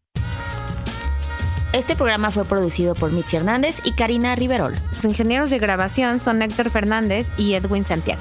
Este 1.72 1.94
programa 1.94 2.32
fue 2.32 2.44
producido 2.44 2.96
por 2.96 3.12
Mitzi 3.12 3.36
Hernández 3.36 3.76
y 3.84 3.92
Karina 3.92 4.34
Riverol. 4.34 4.74
Los 4.96 5.04
ingenieros 5.04 5.50
de 5.50 5.60
grabación 5.60 6.18
son 6.18 6.42
Héctor 6.42 6.68
Fernández 6.68 7.30
y 7.38 7.54
Edwin 7.54 7.84
Santiago. 7.84 8.20